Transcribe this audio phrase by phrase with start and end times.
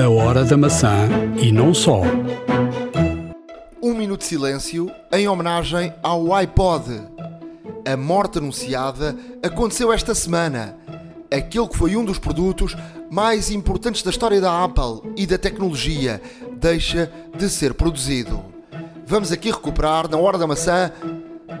[0.00, 1.10] A hora da maçã
[1.42, 2.00] e não só.
[3.82, 7.02] Um minuto de silêncio em homenagem ao iPod.
[7.86, 10.74] A morte anunciada aconteceu esta semana.
[11.30, 12.74] Aquele que foi um dos produtos
[13.10, 16.22] mais importantes da história da Apple e da tecnologia
[16.56, 18.42] deixa de ser produzido.
[19.04, 20.90] Vamos aqui recuperar, na hora da maçã,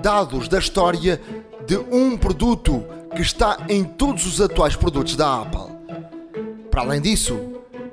[0.00, 1.20] dados da história
[1.66, 2.82] de um produto
[3.14, 5.76] que está em todos os atuais produtos da Apple.
[6.70, 7.49] Para além disso,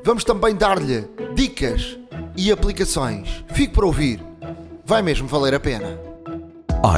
[0.07, 1.05] vamos também dar-lhe
[1.35, 1.97] dicas
[2.37, 3.43] e aplicações.
[3.49, 4.23] Fique para ouvir,
[4.85, 5.99] vai mesmo valer a pena.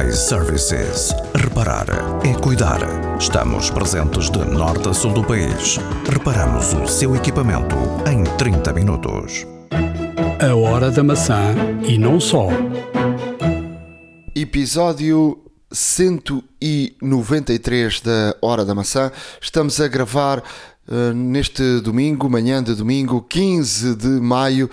[0.06, 1.12] iServices.
[1.34, 1.88] Reparar
[2.24, 2.78] é cuidar.
[3.18, 5.78] Estamos presentes de norte a sul do país.
[6.08, 7.74] Reparamos o seu equipamento
[8.08, 9.44] em 30 minutos.
[10.40, 12.46] A hora da maçã e não só.
[14.36, 19.12] Episódio 193 da Hora da Maçã.
[19.40, 20.42] Estamos a gravar
[21.14, 24.68] neste domingo, manhã de domingo, 15 de maio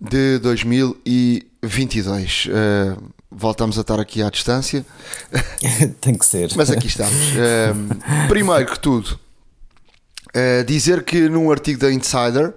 [0.00, 2.46] de 2022.
[2.46, 4.84] Uh, voltamos a estar aqui à distância.
[6.00, 6.50] Tem que ser.
[6.56, 7.14] Mas aqui estamos.
[7.14, 9.18] Uh, primeiro que tudo,
[10.66, 12.54] dizer que num artigo da Insider.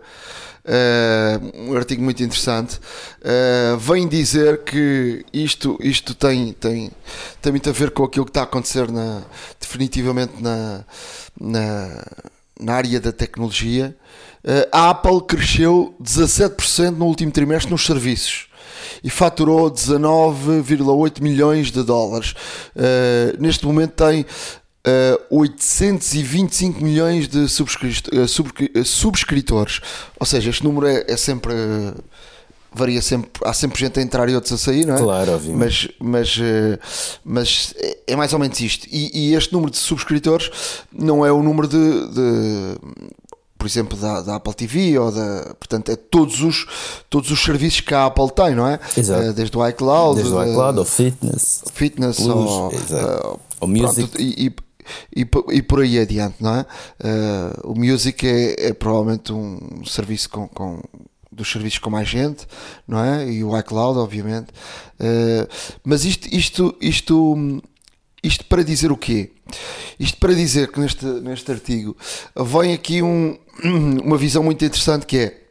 [0.65, 2.79] Uh, um artigo muito interessante,
[3.19, 6.89] uh, vem dizer que isto, isto tem, tem,
[7.41, 9.23] tem muito a ver com aquilo que está a acontecer na,
[9.59, 10.85] definitivamente na,
[11.37, 12.01] na,
[12.63, 13.95] na área da tecnologia.
[14.43, 18.47] Uh, a Apple cresceu 17% no último trimestre nos serviços
[19.03, 22.33] e faturou 19,8 milhões de dólares.
[23.39, 24.25] neste momento tem
[24.85, 27.93] Uh, 825 milhões de subscri
[28.27, 29.79] subscri subscritores.
[30.19, 31.53] Ou seja, este número é, é sempre.
[32.73, 33.29] Varia sempre.
[33.43, 34.99] Há sempre gente a entrar e outros a sair, não é?
[34.99, 35.95] Claro, obviamente.
[35.99, 36.41] Mas, mas,
[37.23, 38.87] mas é, é mais ou menos isto.
[38.91, 40.51] E, e, este número de subscritores
[40.91, 42.77] não é o número de, de
[43.63, 45.55] por exemplo, da, da, Apple TV ou da.
[45.57, 46.67] Portanto, é todos os,
[47.09, 48.77] todos os serviços que a Apple tem, não é?
[48.97, 49.31] Exato.
[49.31, 50.15] Desde o iCloud.
[50.15, 51.63] Desde o iCloud, ou Fitness.
[51.73, 53.39] Fitness, Blues, ou, exato.
[53.61, 54.09] ou Music.
[54.09, 54.55] Pronto, e, e,
[55.15, 56.65] e, e, por aí adiante, não é?
[56.99, 60.81] Uh, o Music é, é, provavelmente um serviço com, com,
[61.33, 62.47] dos serviços com mais gente,
[62.87, 63.29] não é?
[63.29, 64.49] E o iCloud, obviamente.
[64.99, 65.47] Uh,
[65.83, 67.61] mas isto, isto, isto,
[68.23, 69.31] isto para dizer o quê?
[69.99, 71.95] Isto para dizer que neste, neste artigo
[72.35, 73.37] vem aqui um,
[74.03, 75.43] uma visão muito interessante que é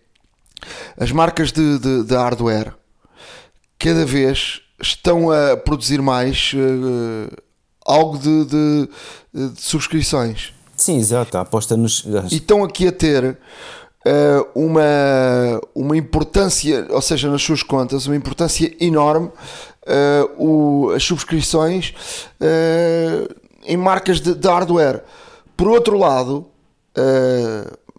[0.96, 2.74] as marcas de, de, de hardware
[3.78, 7.36] cada vez estão a produzir mais uh,
[7.84, 8.88] algo de, de,
[9.34, 10.52] de, subscrições.
[10.76, 12.04] Sim, exato, aposta nos.
[12.30, 13.38] E estão aqui a ter
[14.54, 19.30] uma, uma importância, ou seja, nas suas contas, uma importância enorme
[19.86, 21.94] uh, o, as subscrições
[22.40, 25.02] uh, em marcas de, de, hardware.
[25.56, 26.46] Por outro lado,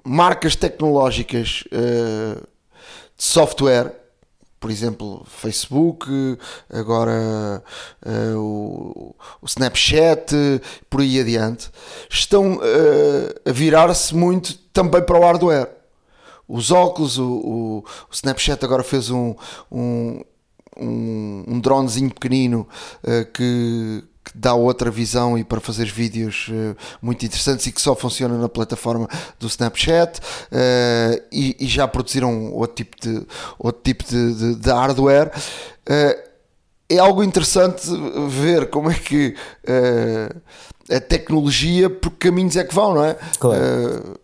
[0.04, 4.04] marcas tecnológicas de software
[4.60, 6.08] por exemplo, Facebook,
[6.70, 7.62] agora
[8.06, 10.34] uh, o, o, Snapchat,
[10.90, 11.70] por aí adiante,
[12.10, 12.60] estão uh,
[13.46, 15.68] a virar-se muito também para o hardware.
[16.48, 19.34] Os óculos, o, o, o Snapchat agora fez um,
[19.72, 20.22] um,
[20.78, 22.68] um, um dronezinho pequenino
[23.04, 27.82] uh, que, que dá outra visão e para fazer vídeos uh, muito interessantes e que
[27.82, 29.08] só funciona na plataforma
[29.40, 33.26] do Snapchat uh, e, e, já produziram outro tipo de,
[33.58, 35.32] outro tipo de, de, de hardware.
[35.88, 36.34] Uh,
[36.90, 37.88] é algo interessante
[38.30, 39.36] ver como é que
[40.92, 43.18] a tecnologia, por que caminhos é que vão, não é?
[43.40, 44.20] Claro.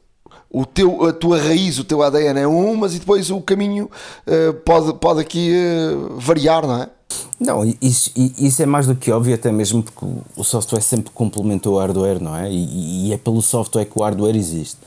[0.51, 3.89] O teu, a tua raiz, o teu ADN é um, mas e depois o caminho
[4.65, 5.53] pode, pode aqui
[6.17, 6.89] variar, não é?
[7.39, 10.05] Não, isso, isso é mais do que óbvio, até mesmo porque
[10.35, 12.51] o software sempre complementou o hardware, não é?
[12.51, 14.77] E, e é pelo software que o hardware existe.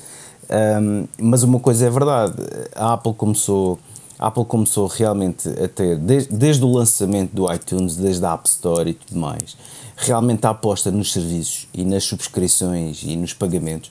[0.50, 2.34] Um, mas uma coisa é verdade,
[2.76, 3.78] a Apple começou,
[4.18, 8.46] a Apple começou realmente a ter, desde, desde o lançamento do iTunes, desde a App
[8.46, 9.56] Store e tudo mais,
[9.96, 13.90] realmente a aposta nos serviços e nas subscrições e nos pagamentos,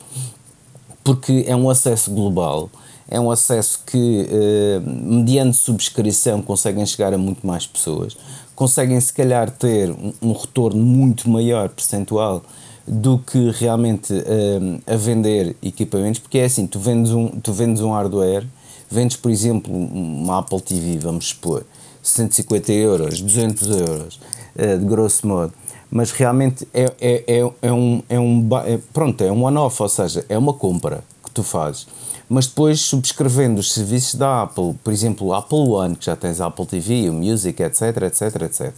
[1.04, 2.70] porque é um acesso global
[3.12, 8.16] é um acesso que, eh, mediante subscrição, conseguem chegar a muito mais pessoas,
[8.56, 12.42] conseguem se calhar ter um, retorno muito maior percentual
[12.88, 17.82] do que realmente eh, a vender equipamentos, porque é assim, tu vendes um, tu vendes
[17.82, 18.48] um hardware,
[18.90, 21.66] vendes por exemplo uma Apple TV, vamos supor,
[22.02, 24.20] 150 euros, 200 euros,
[24.56, 25.52] eh, de grosso modo,
[25.92, 29.90] mas realmente é, é, é, é um, é um, é, pronto, é um one-off, ou
[29.90, 31.86] seja, é uma compra que tu fazes
[32.32, 36.40] mas depois subscrevendo os serviços da Apple, por exemplo, o Apple One, que já tens
[36.40, 38.74] a Apple TV, o Music, etc, etc, etc.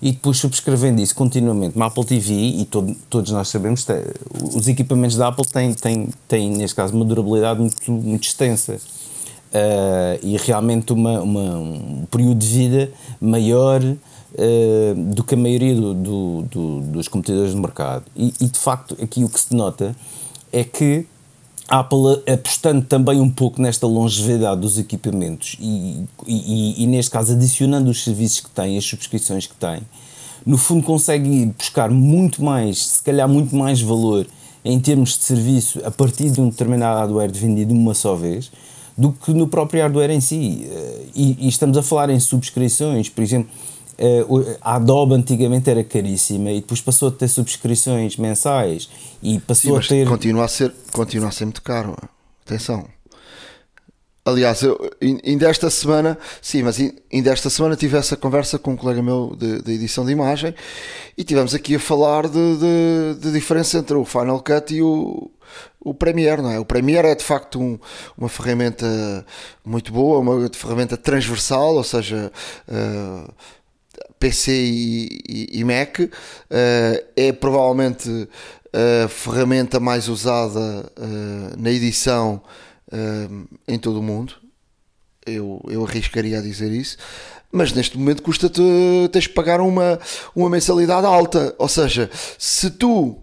[0.00, 3.86] E depois subscrevendo isso continuamente, uma Apple TV, e todo, todos nós sabemos,
[4.54, 8.76] os equipamentos da Apple têm, têm, têm, neste caso, uma durabilidade muito, muito extensa.
[9.52, 12.90] uh, e realmente uma, uma, um período de vida
[13.20, 13.82] maior
[14.34, 18.04] uh, do que a maioria do, do, do, dos competidores do mercado.
[18.16, 19.94] E, e, de facto, aqui o que se nota
[20.52, 21.06] é que
[21.68, 27.32] a Apple, apostando também um pouco nesta longevidade dos equipamentos e, e, e, neste caso
[27.32, 29.80] adicionando os serviços que tem, as subscrições que tem,
[30.44, 34.26] no fundo consegue buscar muito mais, se calhar muito mais valor
[34.62, 38.50] em termos de serviço a partir de um determinado hardware vendido uma só vez
[38.96, 40.66] do que no próprio hardware em si.
[40.70, 43.73] Eh, e, e estamos a falar em subscrições, por exemplo, eh,
[44.60, 48.88] a Adobe antigamente era caríssima e depois passou a ter subscrições mensais
[49.22, 50.08] e passou Sim, a ter.
[50.08, 51.96] Continua a, ser, continua a ser muito caro.
[52.44, 52.86] Atenção.
[54.26, 54.78] Aliás, eu,
[55.22, 56.78] ainda esta semana, sim, mas
[57.12, 60.54] ainda esta semana tive essa conversa com um colega meu de, de edição de imagem
[61.16, 65.30] e tivemos aqui a falar de, de, de, diferença entre o Final Cut e o,
[65.78, 66.58] o Premiere, não é?
[66.58, 67.78] O Premiere é de facto um,
[68.16, 68.86] uma ferramenta
[69.62, 72.32] muito boa, uma ferramenta transversal, ou seja,
[72.66, 73.30] uh, eh,
[74.24, 76.10] PC e, e, e Mac, uh,
[77.14, 78.08] é provavelmente
[78.72, 82.42] a ferramenta mais usada uh, na edição
[83.66, 84.34] em todo o mundo.
[85.26, 86.96] Eu, eu arriscaria a dizer isso.
[87.50, 88.62] Mas neste momento custa-te,
[89.10, 89.98] tens de pagar uma,
[90.34, 91.54] uma mensalidade alta.
[91.58, 93.18] Ou seja, se tu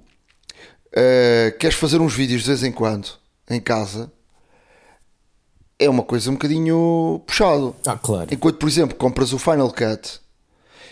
[1.57, 3.07] queres fazer uns vídeos de vez em quando
[3.49, 4.11] em casa,
[5.79, 7.73] é uma coisa um bocadinho puxado.
[7.85, 8.27] Ah, claro.
[8.29, 10.19] Enquanto, por exemplo, compras o Final Cut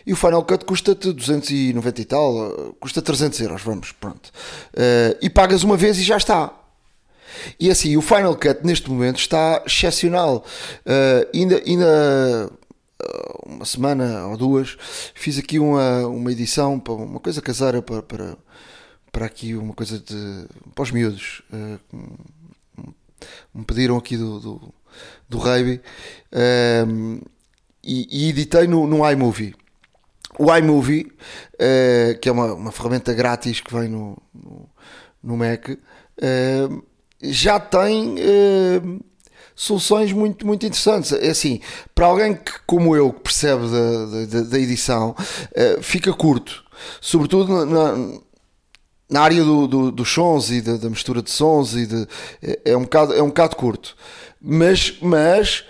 [0.05, 4.31] e o Final Cut custa-te 290 e tal, custa 300 euros, vamos, pronto.
[4.73, 6.53] Uh, e pagas uma vez e já está.
[7.59, 10.45] E assim, o Final Cut neste momento está excepcional.
[10.85, 12.51] Uh, ainda, ainda
[13.01, 14.77] uh, uma semana ou duas
[15.13, 18.37] fiz aqui uma, uma edição, para uma coisa caseira para, para,
[19.11, 20.45] para aqui, uma coisa de.
[20.73, 21.41] para os miúdos.
[21.51, 21.79] Uh,
[23.53, 24.73] me pediram aqui do, do,
[25.27, 25.41] do uh,
[27.83, 29.55] e, e, editei no, no iMovie.
[30.39, 31.05] O iMovie,
[31.55, 34.69] uh, que é uma, uma ferramenta grátis que vem no, no,
[35.21, 36.83] no Mac, uh,
[37.21, 39.03] já tem uh,
[39.53, 41.11] soluções muito, muito interessantes.
[41.11, 41.59] É assim,
[41.93, 45.13] para alguém que, como eu, que percebe da, da, da edição,
[45.81, 46.63] fica curto,
[47.01, 48.19] sobretudo na,
[49.09, 52.07] na área do, do, dos sons e da, da, mistura de sons e de,
[52.41, 53.97] é, é, um bocado, é um bocado curto.
[54.41, 55.65] Mas, mas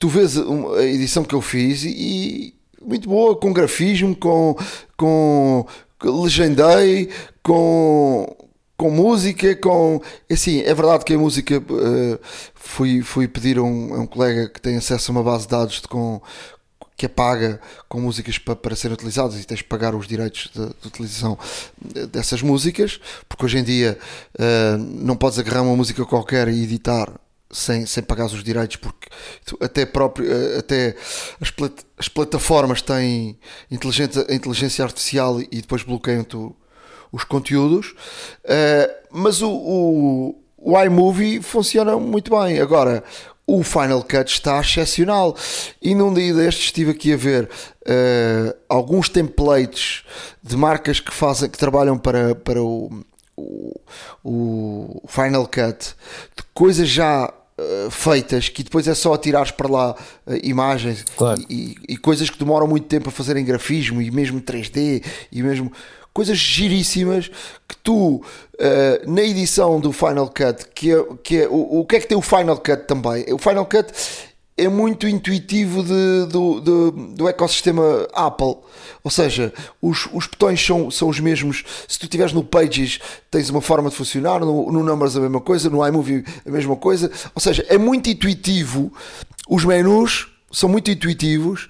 [0.00, 4.56] tu vês a edição que eu fiz e muito boa, com grafismo, com,
[4.96, 5.66] com
[6.02, 7.10] legendei,
[7.42, 8.36] com
[8.80, 10.00] com música, com.
[10.30, 11.58] Assim, é verdade que a música.
[11.58, 12.18] Uh,
[12.54, 15.50] fui, fui pedir a um, a um, colega que tem acesso a uma base de
[15.50, 16.18] dados de, com,
[16.96, 17.60] que é paga
[17.90, 21.38] com músicas para, para serem utilizadas e tens de pagar os direitos de, de utilização
[22.10, 22.98] dessas músicas,
[23.28, 23.98] porque hoje em dia
[24.38, 27.12] uh, não podes agarrar uma música qualquer e editar
[27.50, 29.08] sem, sem pagar os direitos, porque
[29.60, 30.96] até, próprio, eh, até
[31.40, 33.38] as, plat, as plataformas têm
[33.70, 36.36] inteligência, inteligência artificial e depois bloqueiam-te
[37.12, 37.88] os conteúdos,
[38.44, 42.60] uh, mas o, o, o iMovie funciona muito bem.
[42.60, 43.02] Agora,
[43.50, 45.36] o Final Cut está excepcional.
[45.82, 50.04] E num dia destes estive aqui a ver uh, alguns templates
[50.40, 53.02] de marcas que fazem, que trabalham para, para o,
[53.36, 53.74] o,
[54.22, 55.94] o Final Cut,
[56.36, 59.94] de coisas já uh, feitas que depois é só atirares para lá
[60.26, 61.40] uh, imagens claro.
[61.48, 65.04] e, e, e, coisas que demoram muito tempo a fazer em grafismo e mesmo 3D
[65.30, 65.70] e mesmo
[66.12, 67.30] coisas giríssimas
[67.68, 68.22] que tu, uh,
[69.06, 72.18] na edição do Final Cut, que é, que é o, o que é que tem
[72.18, 73.24] o Final Cut também?
[73.32, 73.92] O Final Cut
[74.64, 78.56] é muito intuitivo de, do, do, do, ecossistema Apple.
[79.02, 81.64] Ou seja, os, os botões são, são os mesmos.
[81.88, 83.00] Se tu estiveres no Pages,
[83.30, 86.76] tens uma forma de funcionar, no, no Numbers a mesma coisa, no iMovie a mesma
[86.76, 87.10] coisa.
[87.34, 88.92] Ou seja, é muito intuitivo.
[89.48, 91.68] Os menus são muito intuitivos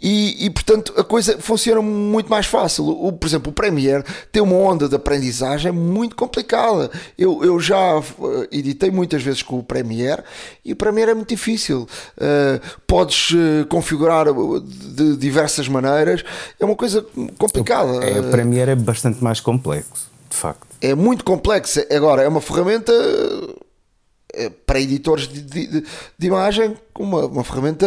[0.00, 2.88] e, e, portanto a coisa funciona muito mais fácil.
[2.88, 6.90] O, por exemplo, o Premiere tem uma onda de aprendizagem muito complicada.
[7.18, 8.04] Eu, eu já uh,
[8.50, 10.22] editei muitas vezes com o Premiere
[10.64, 11.88] e o Premiere é muito difícil.
[12.16, 14.26] Uh, podes uh, configurar
[14.62, 16.24] de diversas maneiras,
[16.58, 17.04] é uma coisa
[17.36, 17.92] complicada.
[17.92, 20.66] O, é, o Premiere é bastante mais complexo, de facto.
[20.80, 21.80] É muito complexo.
[21.90, 23.54] Agora, é uma ferramenta eh,
[24.66, 25.84] para editores de, de,
[26.18, 27.86] de imagem uma, uma ferramenta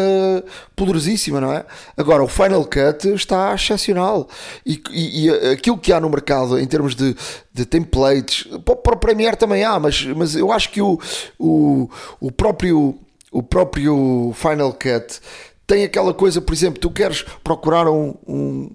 [0.75, 1.65] poderosíssima, não é?
[1.95, 4.27] Agora, o Final Cut está excepcional
[4.65, 7.15] e, e, e aquilo que há no mercado em termos de,
[7.53, 10.99] de templates, para o Premiere também há, mas, mas eu acho que o,
[11.37, 12.97] o, o, próprio,
[13.31, 15.19] o próprio Final Cut
[15.65, 18.71] tem aquela coisa, por exemplo, tu queres procurar um, um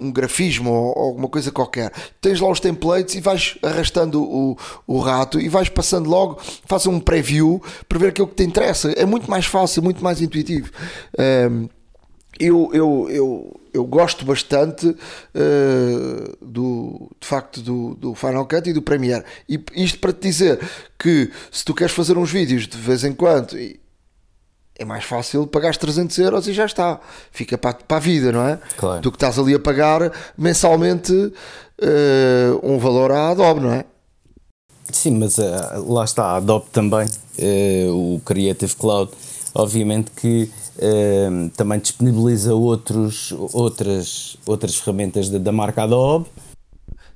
[0.00, 1.92] um grafismo ou, alguma coisa qualquer.
[2.20, 6.86] Tens lá os templates e vais arrastando o, o rato e vais passando logo, faz
[6.86, 8.90] um preview para ver aquilo que te interessa.
[8.92, 10.70] É muito mais fácil, muito mais intuitivo.
[11.50, 11.68] Um,
[12.38, 18.72] eu, eu, eu, eu gosto bastante uh, do, de facto do, do Final Cut e
[18.72, 19.24] do Premiere.
[19.46, 20.58] E isto para te dizer
[20.98, 23.56] que se tu queres fazer uns vídeos de vez em quando,
[24.80, 26.98] é mais fácil pagar 300 euros e já está.
[27.30, 28.58] Fica para, para a vida, não é?
[28.78, 29.02] Claro.
[29.02, 31.32] Do que estás ali a pagar mensalmente uh,
[32.62, 33.84] um valor à Adobe, não é?
[34.90, 39.12] Sim, mas uh, lá está, a Adobe também, uh, o Creative Cloud,
[39.54, 40.50] obviamente que
[41.58, 46.24] também disponibiliza outros, outras, outras ferramentas da, da marca Adobe.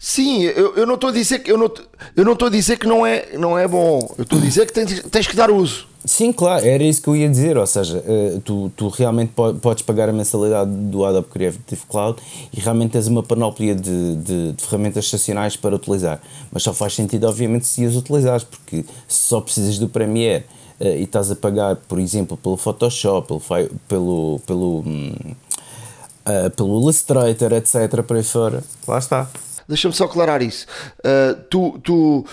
[0.06, 1.72] Sim, eu, eu não estou a dizer que eu não,
[2.14, 4.06] eu não estou a dizer que não é, não é bom.
[4.18, 5.86] Eu estou a dizer que tens, tens que dar uso.
[6.04, 9.32] Sim, claro, era isso que eu ia dizer, ou seja, eh, tu, tu realmente
[9.62, 12.20] podes pagar a mensalidade do Adobe Creative Cloud
[12.52, 16.20] e realmente tens uma panóplia de, de, de, ferramentas estacionais para utilizar,
[16.52, 20.44] mas só faz sentido obviamente se as utilizares, porque se só precisas do Premiere
[20.80, 27.54] uh, e estás a pagar, por exemplo, pelo Photoshop, pelo, pelo, pelo, uh, pelo Illustrator,
[27.54, 29.30] etc, para aí fora, lá está.
[29.68, 30.66] Deixa-me só aclarar isso.
[30.98, 32.26] Uh, tu, tu,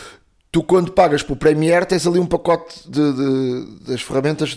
[0.52, 4.56] tu quando pagas para o Premiere tens ali um pacote de, de das ferramentas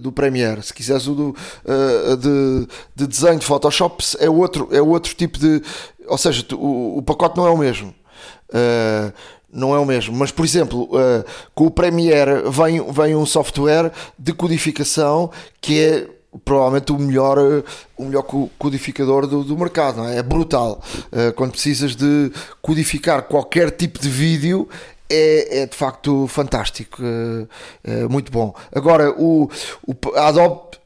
[0.00, 0.62] do Premiere.
[0.62, 5.38] Se quiseres o do, uh, de, de, desenho de Photoshop é outro, é outro tipo
[5.38, 5.62] de.
[6.06, 7.94] Ou seja, tu, o, o, pacote não é o mesmo.
[8.50, 9.12] Uh,
[9.52, 10.90] não é o mesmo, mas por exemplo,
[11.54, 15.30] com o Premiere vem, vem um software de codificação
[15.62, 16.08] que é
[16.44, 17.38] provavelmente o melhor,
[17.96, 18.22] o melhor
[18.58, 20.18] codificador do, do mercado, é?
[20.18, 20.22] é?
[20.22, 20.82] brutal.
[21.12, 24.68] Uh, quando precisas de codificar qualquer tipo de vídeo,
[25.08, 27.00] é, é de facto fantástico,
[27.84, 28.52] é, muito bom.
[28.74, 29.48] Agora, o,
[29.86, 30.78] o a Adobe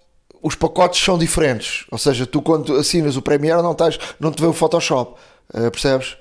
[0.43, 4.41] os pacotes são diferentes, ou seja, tu quando assinas o Premiere não, estás, não te
[4.41, 5.19] vê o Photoshop,
[5.71, 6.17] percebes?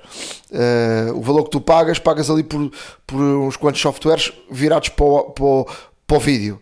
[1.15, 2.69] O valor que tu pagas, pagas ali por,
[3.07, 5.67] por uns quantos softwares virados para o, para o,
[6.05, 6.62] para o vídeo.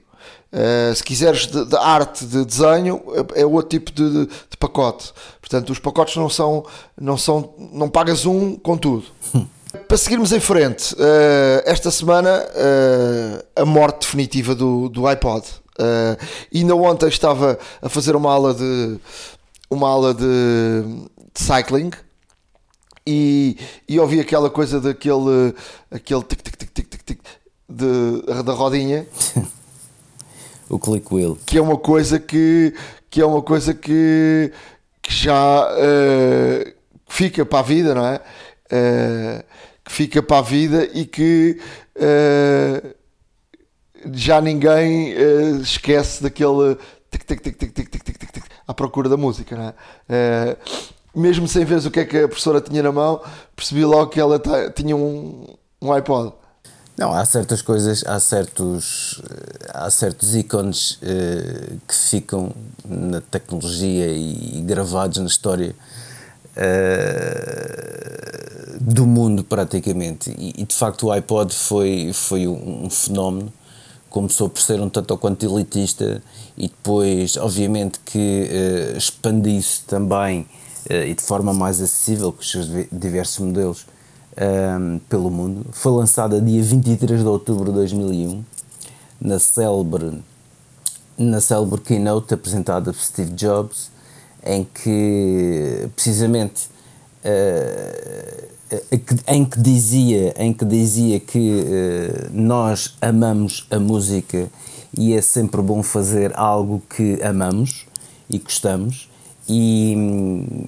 [0.52, 3.02] Uh, se quiseres de, de, arte, de desenho,
[3.36, 5.12] é outro tipo de, de, pacote.
[5.42, 6.66] Portanto, os pacotes não são,
[7.00, 9.06] não são, não pagas um com tudo.
[9.88, 15.46] Para seguirmos em frente, uh, esta semana uh, a morte definitiva do, do iPod.
[15.80, 16.18] Uh,
[16.54, 18.98] ainda ontem estava a fazer uma aula de
[19.70, 21.92] uma aula de, de cycling
[23.06, 25.54] e, e ouvi aquela coisa daquele
[25.92, 27.20] aquele tic tic tic tic tic, tic
[27.70, 29.06] de, da rodinha.
[30.70, 31.38] o click wheel.
[31.46, 32.74] Que é uma coisa que
[33.10, 34.52] que é uma coisa que,
[35.02, 36.74] que já uh,
[37.08, 38.22] fica para a vida, não é?
[38.72, 39.44] Uh,
[39.84, 41.60] que fica para a vida e que
[41.96, 42.96] uh,
[44.12, 45.16] já ninguém
[45.62, 46.78] esquece daquele
[47.10, 49.74] tic tic tic tic tic tic tic tic tic à procura da música, não
[50.10, 50.58] é?
[51.16, 53.20] Mesmo sem ver o que é que a professora tinha na mão,
[53.56, 54.40] percebi logo que ela
[54.76, 55.48] tinha um,
[55.82, 56.34] um iPod.
[56.98, 59.22] Não, há certas coisas, há certos,
[59.72, 62.52] há certos ícones uh, que ficam
[62.84, 65.76] na tecnologia e, e gravados na história
[66.58, 67.38] uh,
[68.82, 70.34] do mundo praticamente.
[70.40, 73.54] E, e, de facto o iPod foi, foi um, um, fenómeno.
[74.10, 76.24] Começou por ser um tanto ou quanto elitista
[76.58, 78.50] e depois obviamente que
[78.98, 80.48] expandiu-se também
[80.90, 83.86] e de forma mais acessível com os seus diversos modelos
[84.38, 85.66] um, pelo mundo.
[85.72, 88.44] Foi lançada dia 23 de outubro de 2001
[89.20, 90.22] na célebre
[91.18, 93.90] na célebre keynote apresentada por Steve Jobs
[94.46, 96.70] em que precisamente
[97.26, 98.48] uh,
[99.28, 104.48] em que dizia em que dizia que uh, nós amamos a música
[104.96, 107.86] e é sempre bom fazer algo que amamos
[108.30, 109.10] e gostamos.
[109.50, 109.94] E,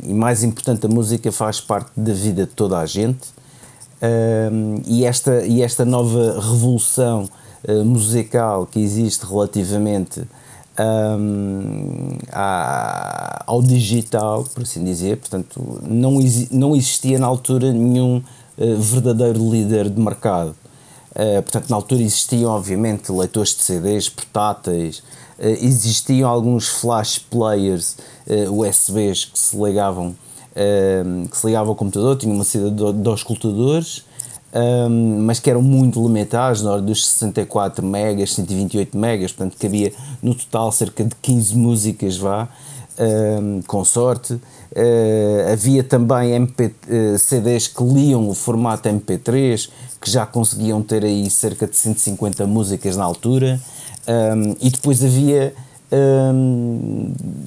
[0.04, 3.39] e mais importante a música faz parte da vida de toda a gente
[4.86, 7.30] e esta e esta nova revolução
[7.68, 10.24] uh, musical que existe relativamente
[10.80, 15.18] um, à, ao digital, por assim dizer.
[15.18, 16.20] Portanto, não,
[16.52, 18.18] não existia na altura nenhum
[18.58, 20.56] uh, verdadeiro líder de mercado.
[21.12, 25.04] Uh, portanto, na altura existiam, obviamente, leitores de CDs portáteis,
[25.42, 27.96] existiam alguns flash players
[28.52, 30.14] USBs que se ligavam,
[31.30, 34.04] que se ligavam ao computador, tinham uma saída de, de escutadores
[34.54, 39.94] um, mas que eram muito limitados, na hora dos 64 megas, 128 megas, portanto havia
[40.22, 42.48] no total cerca de 15 músicas, vá,
[43.00, 44.34] um, com sorte.
[44.34, 50.82] Uh, havia também MP, uh, eh, CDs que liam o formato MP3, que já conseguiam
[50.82, 53.60] ter aí cerca de 150 músicas na altura,
[54.08, 55.54] um, e depois havia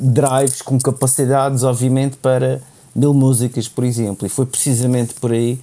[0.00, 2.60] drives com capacidades, obviamente, para
[2.94, 5.58] mil músicas, por exemplo, e foi precisamente por aí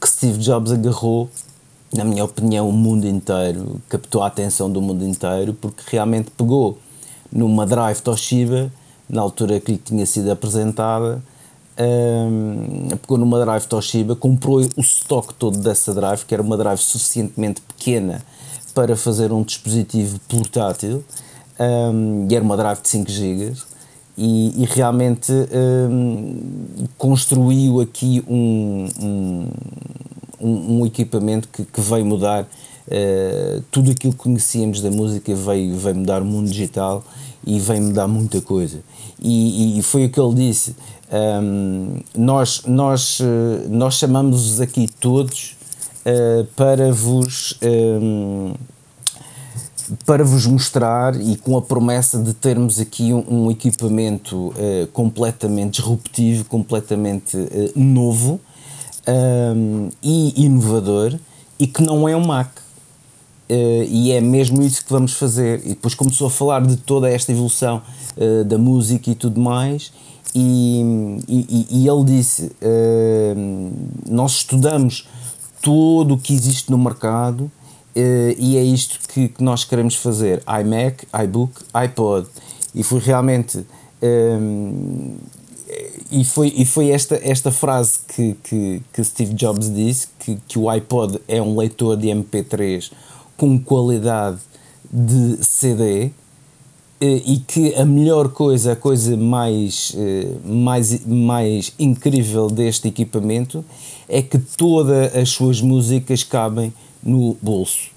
[0.00, 1.28] que Steve Jobs agarrou,
[1.92, 6.78] na minha opinião, o mundo inteiro, captou a atenção do mundo inteiro, porque realmente pegou
[7.30, 8.72] numa Drive Toshiba,
[9.08, 11.22] na altura que lhe tinha sido apresentada,
[11.78, 16.80] um, pegou numa Drive Toshiba, comprou o estoque todo dessa Drive, que era uma Drive
[16.80, 18.22] suficientemente pequena
[18.74, 21.04] para fazer um dispositivo portátil,
[21.60, 23.52] um, e era uma Drive de 5 GB,
[24.16, 33.62] e, e, realmente um, construiu aqui um, um, um equipamento que, que, veio mudar uh,
[33.70, 37.02] tudo aquilo que conhecíamos da música, veio, veio mudar o mundo digital
[37.46, 38.80] e veio mudar muita coisa.
[39.20, 40.76] E, e foi o que ele disse.
[41.12, 45.56] Um, nós, nós, eh, nós chamamos-vos aqui todos
[46.06, 48.54] uh, para vos um,
[50.04, 55.80] para vos mostrar e com a promessa de termos aqui um, um equipamento uh, completamente
[55.80, 58.40] disruptivo, completamente uh, novo
[59.06, 61.18] um, e inovador
[61.58, 62.50] e que não é um Mac.
[63.50, 65.60] Uh, e é mesmo isso que vamos fazer.
[65.64, 67.82] E depois começou a falar de toda esta evolução
[68.46, 69.90] da música e tudo mais,
[70.34, 70.82] e,
[71.26, 72.52] e, e ele disse:
[74.06, 75.08] Nós estudamos
[75.62, 77.50] tudo o que existe no mercado
[77.94, 82.26] e é isto que, que, nós queremos fazer: iMac, iBook, iPod.
[82.74, 83.64] E foi realmente.
[84.02, 85.16] Um,
[86.10, 90.58] e foi, e foi esta, esta frase que, que, que Steve Jobs disse: que, que
[90.58, 92.92] o iPod é um leitor de MP3
[93.36, 94.38] com qualidade
[94.92, 96.10] de CD
[97.00, 103.64] eh, e que a melhor coisa, a coisa mais, eh, mais, mais incrível deste equipamento
[104.08, 106.72] é que todas as suas músicas cabem
[107.02, 107.90] no bolso,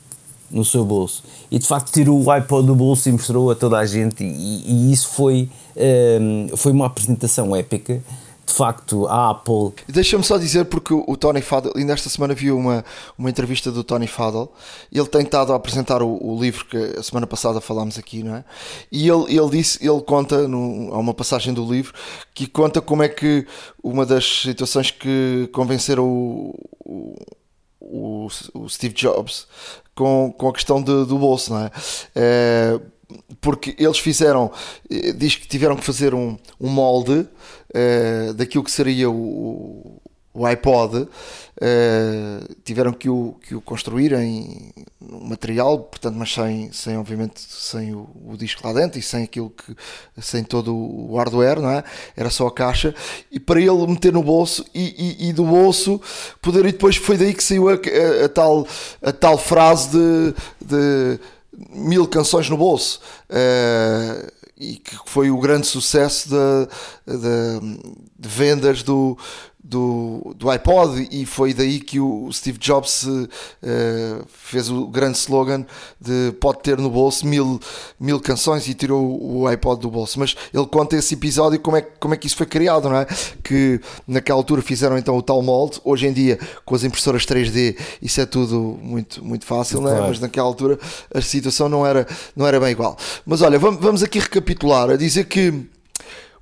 [0.49, 1.23] no seu bolso.
[1.51, 4.63] E de facto tirou o iPod do bolso e mostrou a toda a gente, e,
[4.65, 8.01] e isso foi, um, eh, foi uma apresentação épica
[8.45, 9.73] de facto a Apple.
[9.87, 12.85] Deixa-me só dizer, porque o Tony Fadell, ainda esta semana vi uma,
[13.17, 14.51] uma entrevista do Tony Fadell,
[14.91, 18.35] ele tem estado a apresentar o, o, livro que a semana passada falámos aqui, não
[18.35, 18.45] é?
[18.91, 20.47] E ele, ele disse, ele conta, há
[20.97, 21.93] uma passagem do livro,
[22.33, 23.47] que conta como é que
[23.83, 27.15] uma das situações que convenceram o, o,
[27.85, 29.47] o Steve Jobs
[29.93, 31.71] com, com a questão de, do bolso, não é?
[32.15, 32.79] é
[33.39, 34.51] porque eles fizeram,
[34.89, 40.01] eh, diz que tiveram que fazer um, um molde uh, daquilo que seria o,
[40.35, 41.07] o iPod, uh,
[42.65, 48.09] tiveram que o, que o construir em material, portanto, mas sem, sem obviamente sem o,
[48.25, 49.73] o, disco lá dentro e sem aquilo que
[50.21, 51.83] sem todo o hardware, não é?
[52.17, 52.93] Era só a caixa
[53.31, 56.01] e para ele meter no bolso e, e, e do bolso
[56.41, 58.67] poder e depois foi daí que saiu a, a, a tal
[59.01, 61.19] a tal frase de, de
[61.69, 62.99] mil canções no bolso.
[63.29, 67.79] Uh, e que foi o grande sucesso de, de,
[68.17, 69.17] de vendas do,
[69.67, 73.27] do, do, iPod e foi daí que o Steve Jobs uh,
[74.27, 75.65] fez o grande slogan
[75.99, 77.59] de pode ter no bolso mil,
[77.99, 80.19] mil canções e tirou o iPod do bolso.
[80.19, 83.07] Mas ele conta esse episódio como é, como é que isso foi criado, não é?
[83.43, 85.81] Que naquela altura fizeram então o tal molde.
[85.83, 89.97] Hoje em dia, com as impressoras 3D, isso é tudo muito, muito fácil, claro.
[89.97, 90.07] não é?
[90.09, 90.77] Mas naquela altura
[91.11, 92.95] a situação não era, não era bem igual.
[93.25, 95.65] Mas olha, vamos, vamos aqui recapitular, a dizer que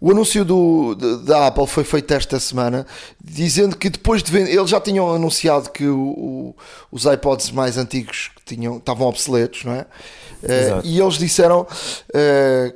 [0.03, 2.85] o anúncio do, da Apple foi feito esta semana,
[3.23, 6.55] dizendo que depois de vender, eles já tinham anunciado que o, o,
[6.91, 9.85] os iPods mais antigos tinham, estavam obsoletos, não é?
[10.43, 12.73] Uh, e eles disseram, uh,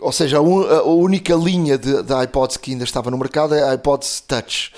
[0.00, 1.92] ou seja, a, un, a, única linha de,
[2.24, 4.72] iPods que ainda estava no mercado é a iPods Touch.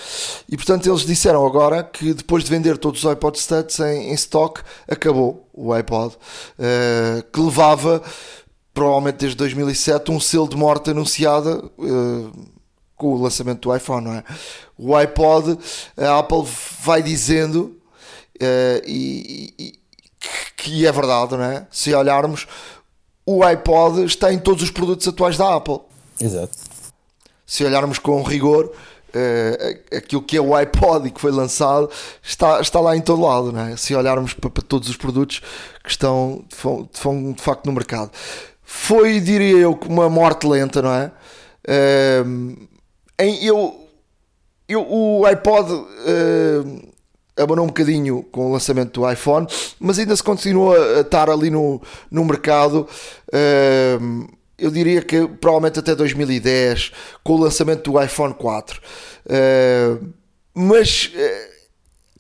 [0.48, 4.14] E portanto eles disseram agora que depois de vender todos os iPods Touch em, em
[4.14, 6.16] stock, acabou o iPod,
[6.59, 8.02] uh, que levava
[8.74, 12.32] provavelmente desde 2007, um selo de morte anunciada uh,
[12.96, 14.24] com o lançamento do iPhone, não é?
[14.76, 15.56] O iPod,
[15.96, 16.44] a Apple
[16.80, 17.80] vai dizendo,
[18.37, 19.78] uh, e, e,
[20.56, 21.66] que é verdade, não é?
[21.70, 22.48] Se olharmos,
[23.24, 25.80] o iPod está em todos os produtos atuais da Apple.
[26.20, 26.52] Exato.
[27.46, 31.88] Se olharmos com rigor, uh, aquilo que é o iPod e que foi lançado
[32.20, 33.76] está, está lá em todo lado, não é?
[33.76, 35.40] Se olharmos para, para todos os produtos
[35.84, 38.10] que estão de, de facto no mercado
[38.76, 41.10] foi, diria eu, uma morte lenta, não é?
[41.66, 42.68] Uh,
[43.18, 43.88] em, eu,
[44.68, 46.92] eu, o iPod uh,
[47.34, 49.46] abanou um bocadinho com o lançamento do iPhone,
[49.78, 52.87] mas ainda se continua a estar ali no, no mercado.
[53.28, 58.80] Uh, eu diria que provavelmente até 2010, com o lançamento do iPhone 4.
[60.52, 61.10] mas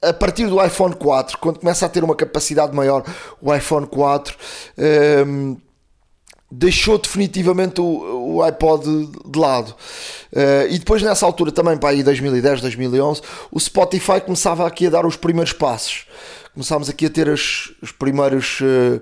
[0.02, 3.04] a partir do iPhone 4, quando começa a ter uma capacidade maior,
[3.40, 4.36] o iPhone 4
[6.58, 9.74] deixou definitivamente o, o iPod de lado.
[10.32, 14.90] Uh, e depois nessa altura também, para aí 2010, 2011, o Spotify começava aqui a
[14.90, 16.06] dar os primeiros passos.
[16.52, 19.00] Começámos aqui a ter as, os primeiros uh,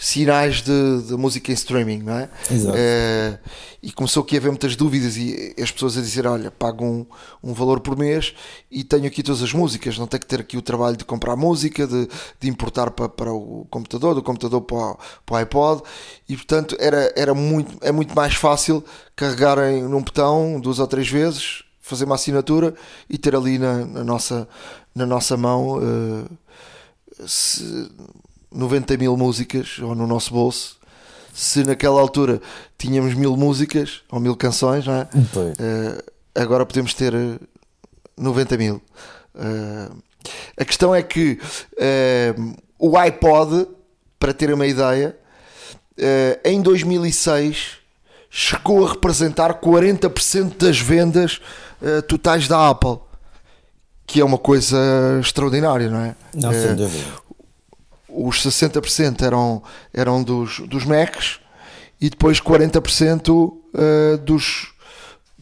[0.00, 2.30] sinais de, de, música em streaming, não é?
[2.50, 2.74] Exato.
[2.74, 3.38] Uh,
[3.82, 7.06] e começou aqui a haver muitas dúvidas e as pessoas a dizer, olha, pago um,
[7.42, 8.34] um valor por mês
[8.70, 11.36] e tenho aqui todas as músicas, não tenho que ter aqui o trabalho de comprar
[11.36, 12.08] música, de,
[12.40, 15.82] de importar para, para o computador, do computador para o, para o iPod
[16.26, 18.82] e portanto era, era muito, é muito mais fácil
[19.14, 22.74] carregarem num botão duas ou três vezes, fazer uma assinatura
[23.08, 24.48] e ter ali na, na nossa,
[24.94, 27.90] na nossa mão uh, se
[28.52, 30.80] 90 mil músicas ou no nosso bolso
[31.32, 32.40] se naquela altura
[32.76, 35.08] tínhamos mil músicas ou mil canções, não é?
[35.52, 36.02] Uh,
[36.34, 37.14] agora podemos ter
[38.16, 38.82] 90 mil.
[39.34, 39.96] Uh,
[40.56, 41.38] a questão é que
[41.72, 43.66] uh, o iPod,
[44.18, 45.16] para ter uma ideia,
[46.44, 47.78] em 2006
[48.30, 51.40] chegou a representar 40% das vendas
[52.08, 52.98] totais da Apple,
[54.06, 54.78] que é uma coisa
[55.20, 56.14] extraordinária, não é?
[56.34, 57.29] Não, sem dúvida
[58.14, 61.40] os 60% eram, eram dos, dos Macs
[62.00, 64.72] e depois 40% uh, dos,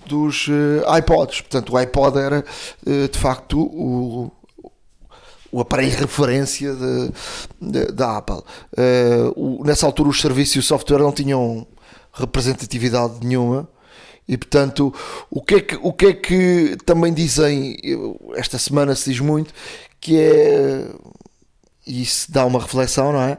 [0.07, 1.43] dos uh, iPods.
[1.43, 2.45] Portanto, o iPod era
[2.87, 4.31] uh, de facto o,
[5.53, 7.13] o aparelho de referência de,
[7.61, 8.43] de, da Apple.
[9.37, 11.67] O, nessa altura, os serviços e o software não tinham
[12.13, 13.69] representatividade nenhuma.
[14.29, 14.93] E portanto,
[15.31, 17.79] o que, é que, o que é que também dizem,
[18.35, 19.55] esta semana se diz muito,
[19.99, 20.87] que é
[21.89, 23.39] e isso dá uma reflexão, não é?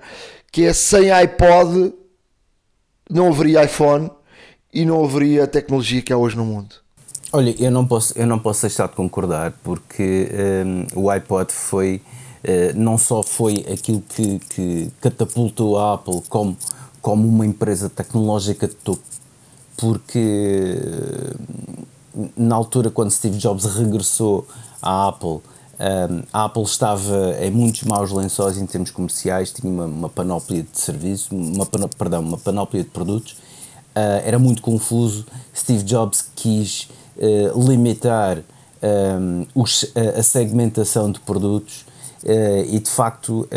[0.52, 1.94] Que é sem iPod
[3.10, 4.10] não haveria iPhone
[4.74, 6.76] e não haveria a tecnologia que há hoje no mundo.
[7.32, 10.30] Olha, eu não posso, eu não posso deixar de concordar porque
[10.96, 12.02] um, o iPod foi
[12.44, 16.58] uh, não só foi aquilo que, que catapultou a Apple como,
[17.02, 19.04] como uma empresa tecnológica de topo,
[19.78, 20.78] porque
[22.16, 24.48] uh, na altura quando Steve Jobs regressou
[24.82, 25.40] à Apple
[25.80, 30.64] um, a Apple estava em muitos maus lençóis em termos comerciais, tinha uma, uma panóplia
[30.64, 33.34] de serviços, uma, perdão, uma panóplia de produtos,
[33.96, 35.26] uh, era muito confuso.
[35.56, 38.40] Steve Jobs quis uh, limitar
[38.84, 41.86] um, os, a, a, segmentação de produtos
[42.24, 43.48] uh, e, de facto,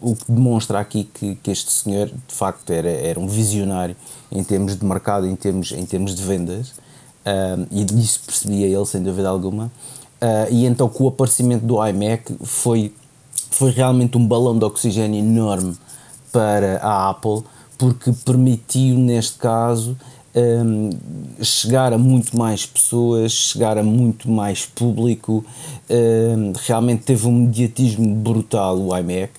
[0.00, 3.94] o que demonstra aqui que, que, este senhor, de facto, era, era um visionário
[4.32, 6.72] em termos de mercado, em termos, em termos de vendas,
[7.72, 9.70] e disso percebia ele, sem dúvida alguma.
[10.26, 12.92] Uh, e então com o aparecimento do iMac foi,
[13.48, 15.76] foi realmente um balão de oxigênio enorme
[16.32, 17.44] para a Apple,
[17.78, 19.96] porque permitiu, neste caso,
[20.34, 20.90] um,
[21.40, 25.44] chegar a muito mais pessoas, chegar a muito mais público.
[25.88, 29.30] Um, realmente teve um mediatismo brutal o iMac.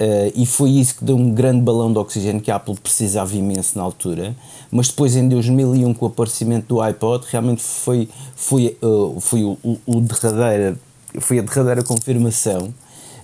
[0.00, 3.36] Uh, e foi isso que deu um grande balão de oxigênio que a Apple precisava
[3.36, 4.34] imenso na altura.
[4.70, 9.58] Mas depois, em 2001, com o aparecimento do iPod, realmente foi, foi, uh, foi, o,
[9.62, 10.78] o derradeira,
[11.18, 12.72] foi a derradeira confirmação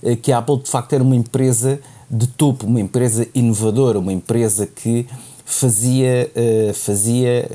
[0.02, 4.12] uh, que a Apple de facto era uma empresa de topo, uma empresa inovadora, uma
[4.12, 5.06] empresa que
[5.44, 6.30] fazia,
[6.74, 7.48] fazia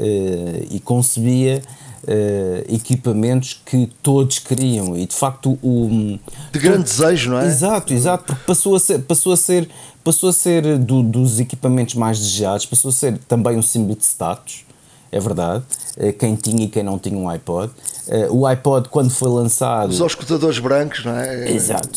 [0.70, 1.62] e concebia
[2.04, 4.98] Uh, equipamentos que todos queriam.
[4.98, 6.18] E de facto o
[6.52, 7.46] de grande desejo não é?
[7.46, 9.70] Exato exato porque passou a ser passou a ser
[10.04, 14.04] passou a ser do, dos equipamentos mais desejados passou a ser também um símbolo de
[14.04, 14.66] status
[15.12, 15.64] é verdade.
[15.96, 17.72] Uh, quem tinha e quem não tinha um iPod
[18.08, 21.52] uh, o iPod quando foi lançado os escutadores brancos não é?
[21.52, 21.90] Exato.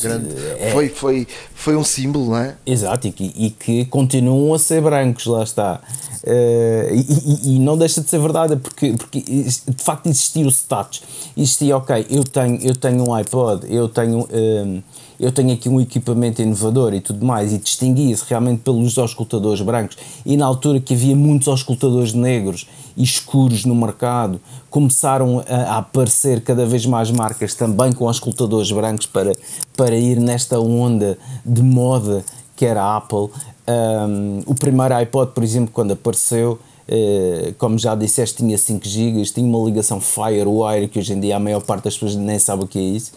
[0.59, 2.55] É, foi foi foi um símbolo não é?
[2.67, 5.81] Exato e que, e que continuam a ser brancos lá está.
[6.27, 11.03] Uh, e, e, não deixa de ser verdade, porque, porque de facto existia o status.
[11.37, 14.83] Existia, ok, eu tenho, eu tenho um iPod, eu tenho, um,
[15.21, 19.99] eu tenho aqui um equipamento inovador e tudo mais, e distinguia-se realmente pelos auscultadores brancos.
[20.25, 24.41] E na altura que havia muitos auscultadores negros e escuros no mercado,
[24.75, 29.33] começaram a, aparecer cada vez mais marcas também com auscultadores brancos para,
[29.77, 32.25] para ir nesta onda de moda
[32.57, 33.31] que era a Apple.
[33.69, 36.59] Um, o primeiro iPod, por exemplo, quando apareceu,
[36.89, 41.37] uh, como já disseste, tinha 5 GB, tinha uma ligação Firewire, que hoje em dia
[41.37, 43.13] a maior parte das pessoas nem sabe o que é isso.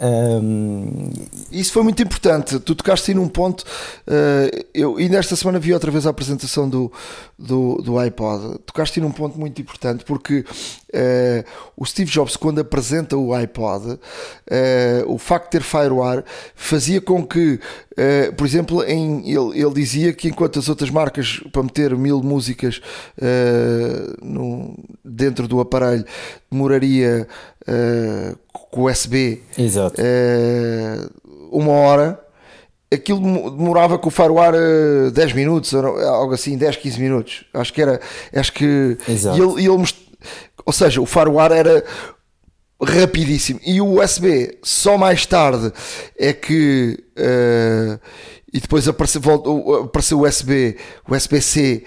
[0.00, 1.10] Um...
[1.52, 2.58] Isso foi muito importante.
[2.58, 3.64] Tu tocaste aí num ponto.
[4.06, 6.90] Uh, eu, e nesta semana vi outra vez a apresentação do,
[7.38, 8.58] do, do iPod.
[8.64, 11.44] Tocaste aí num ponto muito importante porque uh,
[11.76, 13.98] o Steve Jobs, quando apresenta o iPod, uh,
[15.06, 17.60] o facto de ter Firewire fazia com que,
[18.36, 22.80] por exemplo, em, ele, ele dizia que enquanto as outras marcas para meter mil músicas
[24.22, 26.04] no, dentro do aparelho
[26.50, 27.28] demoraria
[28.70, 30.00] com USB Exato.
[30.00, 31.10] Uh,
[31.50, 32.20] uma hora.
[32.92, 37.44] aquilo demorava com o FireWire uh, 10 minutos, algo assim, 10, 15 minutos.
[37.52, 38.00] Acho que era.
[38.34, 38.96] Acho que.
[39.08, 39.38] Exato.
[39.38, 39.98] E ele, ele most...
[40.64, 41.84] Ou seja, o FireWire era
[42.82, 43.60] rapidíssimo.
[43.64, 45.72] E o USB, só mais tarde
[46.18, 47.02] é que.
[47.18, 48.00] Uh,
[48.52, 50.76] e depois apareceu, voltou, apareceu o USB,
[51.08, 51.84] o USB-C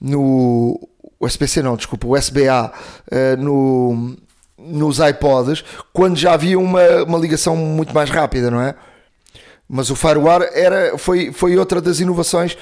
[0.00, 0.88] no.
[1.20, 4.16] USB-C não, desculpa, o USB-A uh, no,
[4.62, 8.74] nos iPods, quando já havia uma, uma ligação muito mais rápida, não é?
[9.68, 12.56] Mas o FireWire era, foi, foi outra das inovações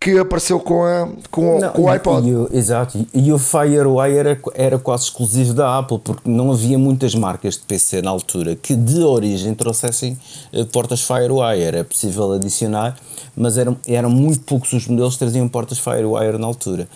[0.00, 2.28] que apareceu com, a, com, não, com o iPod.
[2.28, 6.78] E, e, exato, e o FireWire era, era quase exclusivo da Apple, porque não havia
[6.78, 10.16] muitas marcas de PC na altura que de origem trouxessem
[10.52, 11.62] uh, portas FireWire.
[11.62, 12.96] Era possível adicionar,
[13.36, 16.88] mas eram, eram muito poucos os modelos que traziam portas FireWire na altura.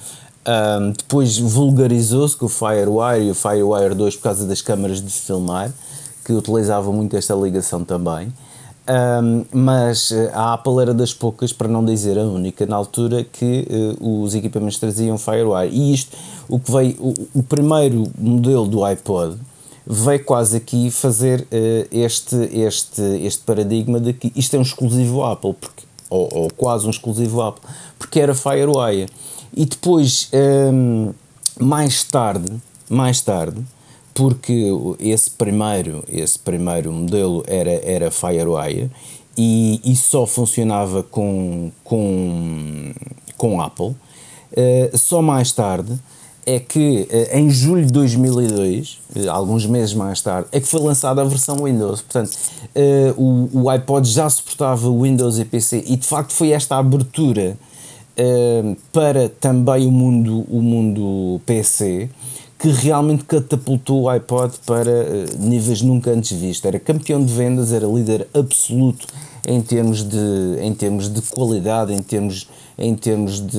[0.45, 5.13] Um, depois vulgarizou-se com o FireWire e o FireWire 2 por causa das câmaras de
[5.13, 5.73] filmar,
[6.25, 8.33] que utilizavam muito esta ligação também.
[8.89, 13.23] Um, mas eh, a Apple era das poucas, para não dizer a única, na altura
[13.23, 13.69] que
[14.01, 15.73] uh, os equipamentos traziam FireWire.
[15.73, 16.17] E isto,
[16.49, 19.37] o que veio, o, o primeiro modelo do iPod
[19.87, 25.23] veio quase aqui fazer uh, este, este, este paradigma de que isto é um exclusivo
[25.23, 27.63] Apple, porque, ou, ou quase um exclusivo Apple,
[27.97, 29.09] porque era FireWire.
[29.55, 30.31] E depois,
[30.73, 31.13] um,
[31.61, 32.51] mais tarde,
[32.89, 33.63] mais tarde,
[34.15, 38.91] porque esse primeiro, esse primeiro modelo era, era FireWire
[39.37, 42.93] e, e só funcionava com, com,
[43.37, 43.95] com Apple.
[44.53, 45.99] Uh, só mais tarde
[46.45, 50.67] é que uh, em julho de 2002, uh, eh, alguns meses mais tarde, é que
[50.67, 52.03] foi lançada a versão Windows.
[52.03, 52.37] Portanto,
[53.17, 57.57] o, o iPod já suportava Windows e PC e de facto foi esta abertura
[58.93, 62.11] para também o mundo, o mundo PC
[62.63, 66.65] que realmente catapultou o iPod para uh, níveis nunca antes vistos.
[66.65, 69.05] Era campeão de vendas, era líder absoluto
[69.45, 72.49] em termos de, em termos de qualidade, em termos,
[72.79, 73.59] em termos de,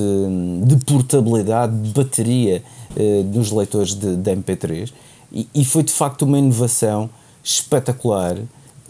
[0.64, 2.62] de portabilidade, de bateria
[2.96, 4.90] uh, dos leitores de, de MP3.
[5.30, 7.10] E, e, foi de facto uma inovação
[7.42, 8.38] espetacular.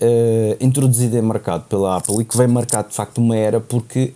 [0.05, 4.13] Uh, introduzida em mercado pela Apple e que vem marcar de facto uma era porque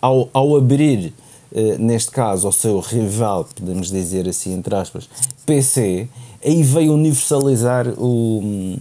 [0.00, 1.12] ao, ao abrir
[1.52, 5.08] eh, neste caso ao seu rival, podemos dizer assim, entre aspas,
[5.44, 6.08] PC,
[6.44, 8.76] aí veio universalizar o,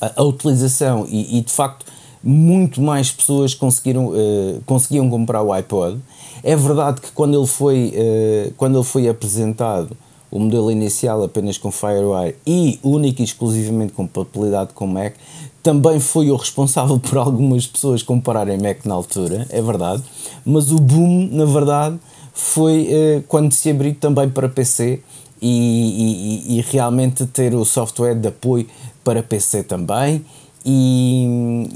[0.00, 1.86] a, a utilização e, e, de facto
[2.22, 5.98] muito mais pessoas conseguiram, uh, conseguiam comprar o iPod.
[6.42, 9.96] É verdade que quando ele foi, uh, quando ele foi apresentado,
[10.34, 15.14] o modelo inicial apenas com FireWire e única e exclusivamente com compatibilidade com Mac,
[15.62, 20.02] também foi o responsável por algumas pessoas compararem Mac na altura, é verdade,
[20.44, 22.00] mas o boom, na verdade,
[22.32, 25.00] foi eh, quando se abriu também para PC
[25.40, 28.66] e, e, e, realmente ter o software de apoio
[29.04, 30.24] para PC também
[30.66, 31.68] e,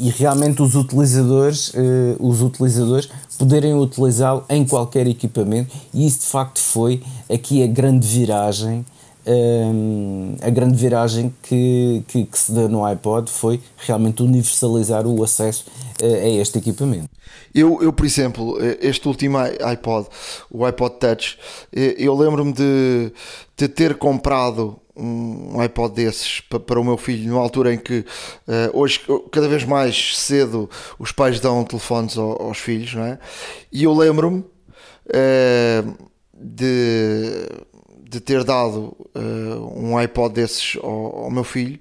[0.00, 6.26] e realmente os utilizadores, eh, os utilizadores poderem utilizá-lo em qualquer equipamento e isso de
[6.26, 8.84] facto foi aqui a grande viragem
[9.26, 15.22] um, a grande viragem que, que, que, se deu no iPod foi realmente universalizar o
[15.22, 15.64] acesso
[16.02, 17.08] a, a este equipamento.
[17.54, 20.08] Eu, eu, por exemplo, este último iPod,
[20.50, 21.38] o iPod Touch,
[21.72, 23.12] eu lembro-me de,
[23.56, 28.04] de ter comprado um iPod desses para, o meu filho, numa altura em que uh,
[28.72, 29.00] hoje,
[29.32, 33.18] cada vez mais cedo, os pais dão telefones aos, filhos, não é?
[33.72, 37.46] E eu lembro-me uh, de
[38.10, 41.78] de ter dado uh, um iPod desses ao, ao meu filho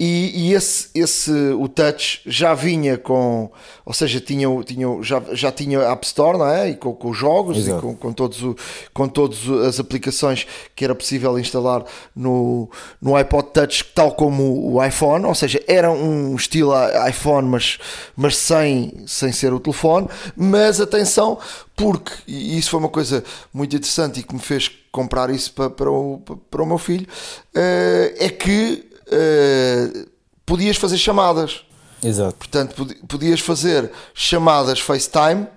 [0.00, 3.50] e, e, esse, esse, o Touch já vinha com,
[3.84, 6.70] ou seja, tinha, tinha, já, já tinha App Store, não é?
[6.70, 7.78] E com, com os jogos Exato.
[7.78, 8.56] e com, com, todos o,
[8.94, 11.84] com todas as aplicações que era possível instalar
[12.14, 12.70] no,
[13.02, 16.74] no iPod Touch, tal como o iPhone, ou seja, era um estilo
[17.08, 17.78] iPhone, mas,
[18.16, 20.06] mas sem, sem ser o telefone.
[20.36, 21.40] Mas atenção,
[21.74, 25.70] porque, e isso foi uma coisa muito interessante e que me fez comprar isso para,
[25.70, 27.06] para, o, para o meu filho,
[27.54, 30.08] uh, é que uh,
[30.44, 31.64] podias fazer chamadas.
[32.02, 32.34] Exato.
[32.34, 35.48] Portanto, podias fazer chamadas FaceTime uh,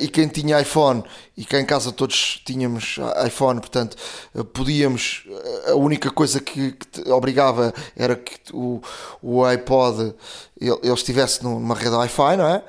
[0.00, 1.02] e quem tinha iPhone
[1.36, 3.96] e cá em casa todos tínhamos iPhone, portanto,
[4.34, 5.24] uh, podíamos.
[5.66, 8.80] A única coisa que, que obrigava era que o,
[9.20, 10.14] o iPod
[10.60, 12.62] ele, ele estivesse numa rede Wi-Fi, não é?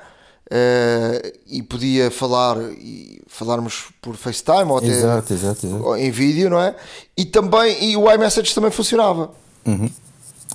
[0.50, 5.96] Uh, e podia falar e falarmos por FaceTime ou até exato, exato, exato.
[5.96, 6.74] em vídeo, não é?
[7.14, 9.30] E também e o iMessage também funcionava.
[9.66, 9.90] Uhum.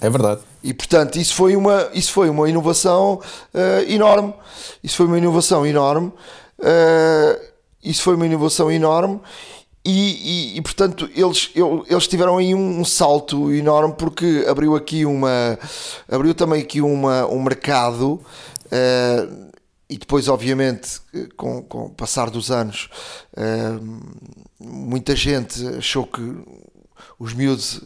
[0.01, 0.41] É verdade.
[0.63, 3.21] E portanto, isso foi uma, isso foi uma inovação
[3.53, 4.33] uh, enorme.
[4.83, 6.07] Isso foi uma inovação enorme.
[6.57, 7.39] Uh,
[7.83, 9.19] isso foi uma inovação enorme.
[9.85, 11.51] e, e, e, portanto eles,
[11.87, 15.59] eles tiveram aí um, um, salto enorme porque abriu aqui uma
[16.09, 19.52] abriu também aqui uma, um mercado uh,
[19.93, 20.99] e depois obviamente
[21.37, 22.89] com, com o passar dos anos
[23.37, 24.01] uh,
[24.59, 26.21] muita gente achou que
[27.19, 27.81] os miúdos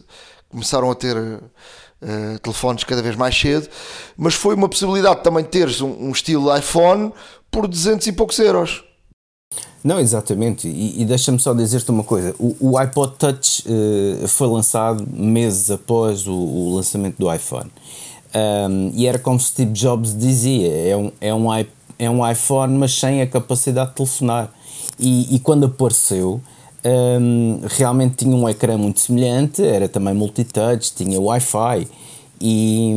[0.48, 3.68] começaram a ter uh, telefones cada vez mais cedo
[4.16, 7.12] mas foi uma possibilidade também de teres um, um estilo iPhone
[7.50, 8.84] por 200 e poucos euros
[9.82, 10.66] não, exatamente.
[10.66, 15.70] E, e deixa-me só dizer-te uma coisa: o, o iPod Touch uh, foi lançado meses
[15.70, 17.70] após o, o lançamento do iPhone.
[18.34, 21.46] Um, e era como Steve Jobs dizia: é um, é, um,
[21.98, 24.50] é um iPhone, mas sem a capacidade de telefonar.
[24.98, 26.40] E, e quando apareceu,
[26.84, 31.88] um, realmente tinha um ecrã muito semelhante, era também multitouch, tinha Wi-Fi.
[32.40, 32.92] E,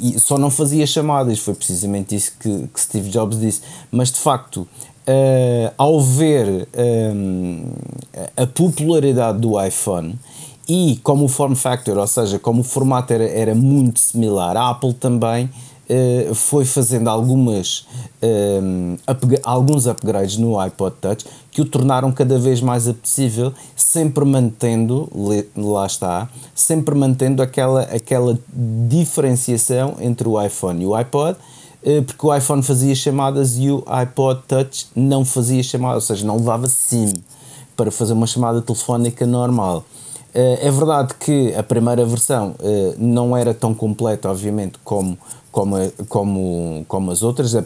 [0.00, 3.62] e, só não fazia chamadas, foi precisamente isso que, que Steve Jobs disse.
[3.92, 4.66] Mas de facto,
[5.06, 6.68] uh, ao ver
[7.14, 7.64] um,
[8.36, 10.16] a popularidade do iPhone
[10.68, 14.70] e como o form factor, ou seja, como o formato era, era muito similar, a
[14.70, 15.48] Apple também
[15.90, 17.86] uh, foi fazendo algumas,
[18.22, 24.24] um, up, alguns upgrades no iPod Touch que o tornaram cada vez mais apetecível, sempre
[24.24, 25.08] mantendo,
[25.56, 28.38] lá está, sempre mantendo aquela, aquela
[28.88, 31.36] diferenciação entre o iPhone e o iPod
[31.82, 36.26] eh, porque o iPhone fazia chamadas e o iPod Touch não fazia chamadas, ou seja,
[36.26, 37.12] não levava SIM
[37.76, 39.84] para fazer uma chamada telefónica normal.
[40.34, 45.18] Eh, é verdade que a primeira versão eh, não era tão completa, obviamente, como,
[45.50, 45.76] como,
[46.08, 47.56] como, como as outras.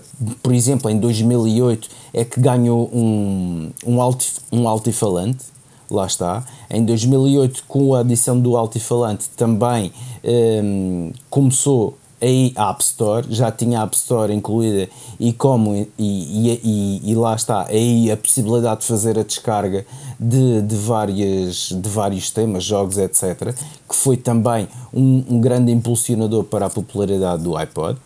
[0.42, 5.44] Por exemplo, em 2008 é que ganhou um, um, alti, um altifalante,
[5.90, 6.44] lá está.
[6.70, 9.92] Em 2008, com a adição do altifalante, também
[10.24, 14.88] um, começou aí a App Store, já tinha a App Store incluída
[15.20, 19.84] e como e, e, e, e, lá está, aí a possibilidade de fazer a descarga
[20.24, 23.54] de, de, várias, de vários temas, jogos, etc.,
[23.88, 27.98] que foi também um, um grande impulsionador para a popularidade do iPod.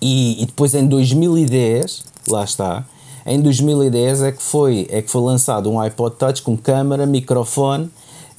[0.00, 2.86] E, e depois em 2010, lá está,
[3.26, 7.90] em 2010 é que foi, é que foi lançado um iPod Touch com câmera, microfone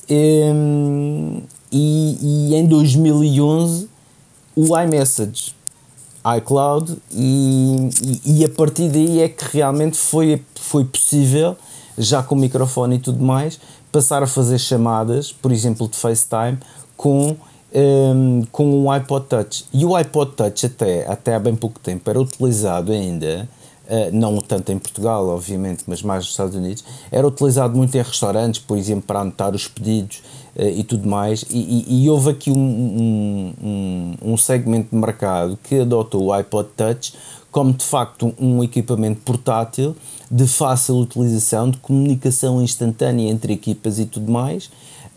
[0.09, 1.41] hum,
[1.71, 3.87] e, e em 2011
[4.55, 5.55] o iMessage,
[6.37, 7.89] iCloud e,
[8.25, 11.55] e, e, a partir daí é que realmente foi, foi possível,
[11.97, 13.59] já com microfone e tudo mais,
[13.91, 16.57] passar a fazer chamadas, por exemplo, de FaceTime,
[16.95, 17.35] com,
[17.73, 19.65] um, com um iPod Touch.
[19.73, 23.47] E o iPod Touch até, até há bem pouco tempo era utilizado ainda
[23.91, 28.01] Uh, não tanto em Portugal, obviamente, mas mais nos Estados Unidos, era utilizado muito em
[28.01, 30.21] restaurantes, por exemplo, para anotar os pedidos
[30.55, 31.43] uh, e tudo mais.
[31.49, 31.57] E,
[31.89, 37.13] e, e houve aqui um, um, um, segmento de mercado que adotou o iPod Touch
[37.51, 39.93] como de facto um equipamento portátil
[40.31, 44.65] de fácil utilização, de comunicação instantânea entre equipas e tudo mais.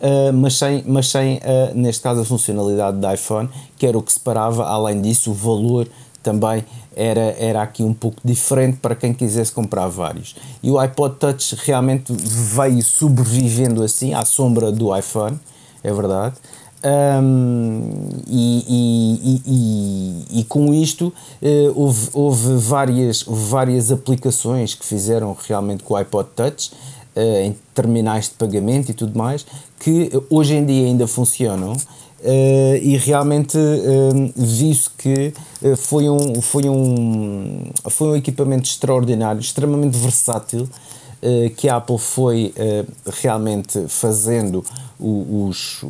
[0.00, 1.40] Uh, mas sem, mas sem
[1.74, 3.48] neste caso, a funcionalidade do iPhone,
[3.79, 5.88] que era o que separava, além disso, o valor
[6.22, 6.64] também
[6.96, 10.35] era, era aqui um pouco diferente para quem quisesse comprar vários.
[10.62, 15.38] E o iPod Touch realmente veio sobrevivendo assim à sombra do iPhone,
[15.83, 16.37] é verdade.
[16.87, 17.88] Um,
[18.27, 25.83] e, e, e, e, com isto uh, houve, houve várias, várias aplicações que fizeram realmente
[25.83, 26.73] com o iPod Touch
[27.16, 29.47] uh, em terminais de pagamento e tudo mais
[29.79, 31.75] que hoje em dia ainda funcionam
[32.25, 39.38] Uh, e realmente uh, vi-se que uh, foi, um, foi, um, foi um equipamento extraordinário,
[39.38, 40.66] extremamente versátil,
[41.56, 42.52] que a Apple foi
[43.22, 44.62] realmente fazendo
[44.98, 45.82] o, os,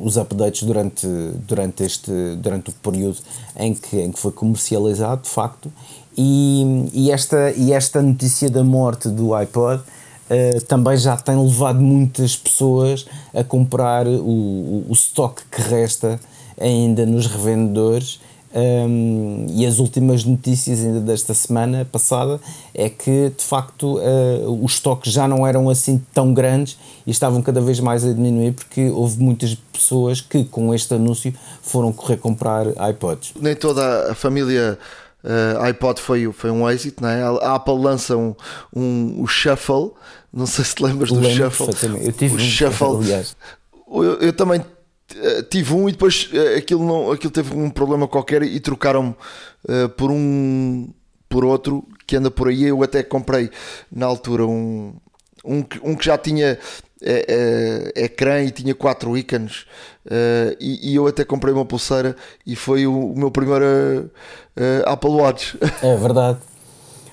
[0.00, 1.06] os updates durante,
[1.46, 3.18] durante, este, durante o período
[3.56, 5.72] em que, em que foi comercializado, de facto,
[6.16, 11.80] e, e, esta, e esta notícia da morte do iPod uh, também já tem levado
[11.80, 16.20] muitas pessoas a comprar o, o, o estoque que resta
[16.60, 18.20] ainda nos revendedores.
[18.54, 22.38] Um, e as últimas notícias ainda desta semana passada
[22.74, 27.40] é que de facto uh, os estoques já não eram assim tão grandes e estavam
[27.40, 32.18] cada vez mais a diminuir porque houve muitas pessoas que com este anúncio foram correr
[32.18, 33.32] comprar iPods.
[33.40, 34.78] Nem toda a família
[35.24, 37.22] uh, iPod foi, foi um êxito, não é?
[37.22, 38.34] a Apple lança um,
[38.76, 39.92] um, o Shuffle
[40.32, 42.06] não sei se te lembras do Lembro Shuffle.
[42.06, 42.96] Eu tive o um Shuffle.
[43.04, 43.36] Aliás.
[43.86, 44.64] Eu, eu, também
[45.50, 49.14] tive um e depois eh, aquilo, não, aquilo teve um problema qualquer e trocaram-me
[49.68, 50.88] uh, por um
[51.28, 52.64] por outro que anda por aí.
[52.64, 53.50] Eu até comprei
[53.90, 54.94] na altura um,
[55.44, 56.58] um, um que já tinha
[57.02, 59.62] é, é, ecrã e tinha quatro ícones
[60.06, 62.14] uh, e, e, eu até comprei uma pulseira
[62.46, 65.58] e foi o, o meu primeiro uh, Apple Watch.
[65.82, 66.38] É verdade.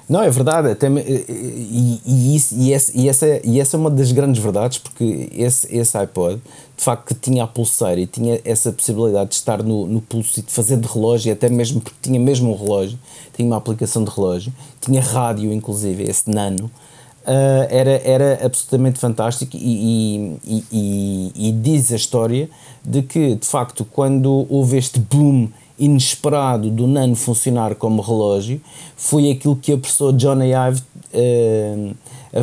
[0.09, 3.91] Não, é verdade, até, e, e, isso, e, essa, e, essa, e essa é uma
[3.91, 6.41] das grandes verdades, porque esse, esse iPod,
[6.75, 10.39] de facto, que tinha a pulseira e tinha essa possibilidade de estar no, no pulso
[10.39, 12.97] e de fazer de relógio, até mesmo porque tinha mesmo um relógio,
[13.35, 14.51] tinha uma aplicação de relógio,
[14.81, 21.91] tinha rádio, inclusive, esse nano, uh, era, era absolutamente fantástico e, e, e, e diz
[21.91, 22.49] a história
[22.83, 25.49] de que, de facto, quando houve este boom
[25.79, 28.61] inesperado do Nano funcionar como relógio
[28.97, 30.81] foi aquilo que apressou Johnny Ive
[31.13, 31.95] uh,
[32.33, 32.41] uh,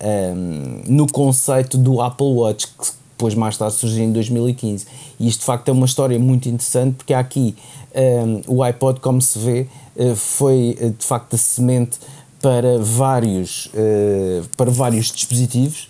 [0.00, 4.86] uh, no conceito do Apple Watch, que depois mais tarde surgiu em 2015.
[5.18, 7.54] E isto de facto é uma história muito interessante porque aqui
[7.94, 9.66] um, o iPod, como se vê,
[9.96, 11.98] eh, foi eh, de facto a semente
[12.42, 15.88] para vários, eh, para vários dispositivos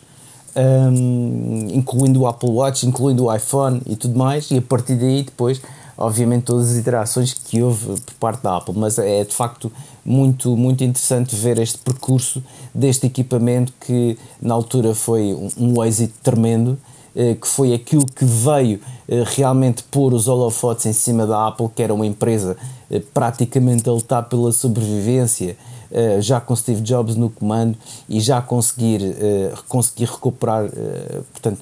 [0.56, 5.22] um, incluindo o Apple Watch, incluindo o iPhone e tudo mais, e a partir daí
[5.22, 5.60] depois,
[5.96, 9.70] obviamente, todas as interações que houve por parte da Apple, mas é de facto
[10.04, 12.42] muito, muito interessante ver este percurso
[12.74, 16.78] deste equipamento que na altura foi um, um êxito tremendo,
[17.16, 21.68] eh, que foi aquilo que veio eh, realmente pôr os holofotes em cima da Apple,
[21.74, 22.56] que era uma empresa
[22.90, 25.56] eh, praticamente a lutar pela sobrevivência,
[25.96, 27.78] eh, já com Steve Jobs no comando
[28.08, 31.60] e já conseguir, uh, conseguir recuperar, uh, portanto,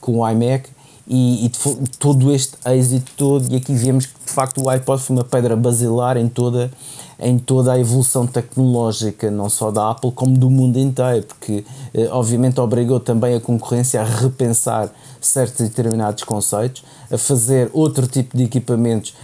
[0.00, 0.70] com o iMac
[1.06, 1.50] e, e
[1.98, 5.54] todo este êxito todo, e aqui vemos que de facto o iPod foi uma pedra
[5.54, 6.70] basilar em toda,
[7.18, 11.62] em toda a evolução tecnológica, não só da Apple, como do mundo inteiro, porque
[12.10, 14.88] obviamente obrigou também a concorrência a repensar
[15.20, 16.82] certos determinados conceitos,
[17.12, 19.14] a fazer outro tipo de equipamentos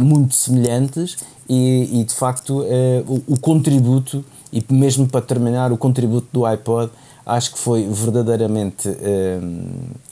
[0.00, 1.16] muito semelhantes
[1.48, 6.44] e, e de facto uh, o, o, contributo, e mesmo para terminar, o contributo do
[6.44, 6.90] iPod
[7.24, 9.60] acho que foi verdadeiramente uh,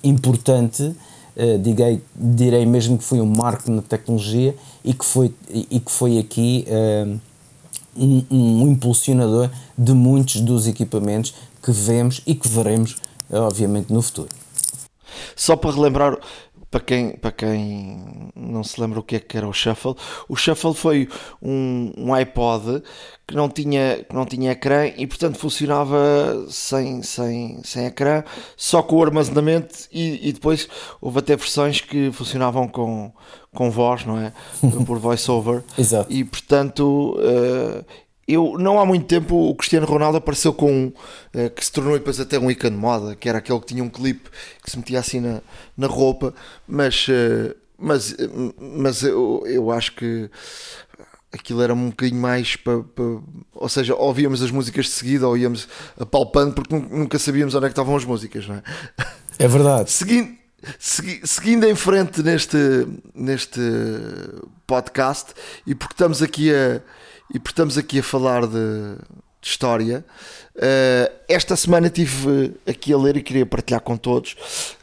[0.03, 0.95] importante.
[1.37, 4.55] Uh, direi, direi mesmo que foi um marco na tecnologia
[4.85, 6.67] e que foi, e que foi aqui
[7.97, 12.97] um, um impulsionador de muitos dos equipamentos que vemos e que veremos,
[13.31, 14.29] obviamente, no futuro.
[15.37, 16.19] Só para relembrar,
[16.71, 19.97] para quem, para quem não se lembra o que é que era o Shuffle,
[20.29, 21.09] o Shuffle foi
[21.43, 22.83] um, um iPod
[23.27, 28.23] que não tinha, que não tinha ecrã e portanto funcionava sem, sem, sem ecrã,
[28.57, 30.69] só com o armazenamento e, e depois
[31.01, 33.13] houve até versões que funcionavam com,
[33.53, 34.33] com voz, não é?
[34.87, 35.65] Por voiceover.
[35.77, 36.13] Exato.
[36.13, 37.85] E portanto uh,
[38.33, 40.87] eu não há muito tempo o Cristiano Ronaldo apareceu com um
[41.35, 43.83] uh, que se tornou depois até um ícone de moda, que era aquele que tinha
[43.83, 44.31] um clipe
[44.63, 45.41] que se metia assim na,
[45.77, 46.35] na roupa,
[46.67, 48.17] mas, uh, mas,
[48.59, 50.31] mas eu, eu acho que
[51.33, 52.83] aquilo era um bocadinho mais para,
[53.55, 55.69] ou seja, ouvíamos as músicas de seguida ou íamos
[55.99, 58.63] apalpando porque nunca sabíamos onde é que estavam as músicas, não é?
[59.39, 59.91] É verdade.
[59.93, 60.37] Seguindo,
[60.79, 62.57] segui, seguindo em frente neste,
[63.15, 63.61] neste
[64.67, 65.33] podcast
[65.67, 66.81] e porque estamos aqui a
[67.33, 68.97] e por estamos aqui a falar de,
[69.41, 70.05] de história.
[70.57, 74.33] Uh, esta semana estive aqui a ler e queria partilhar com todos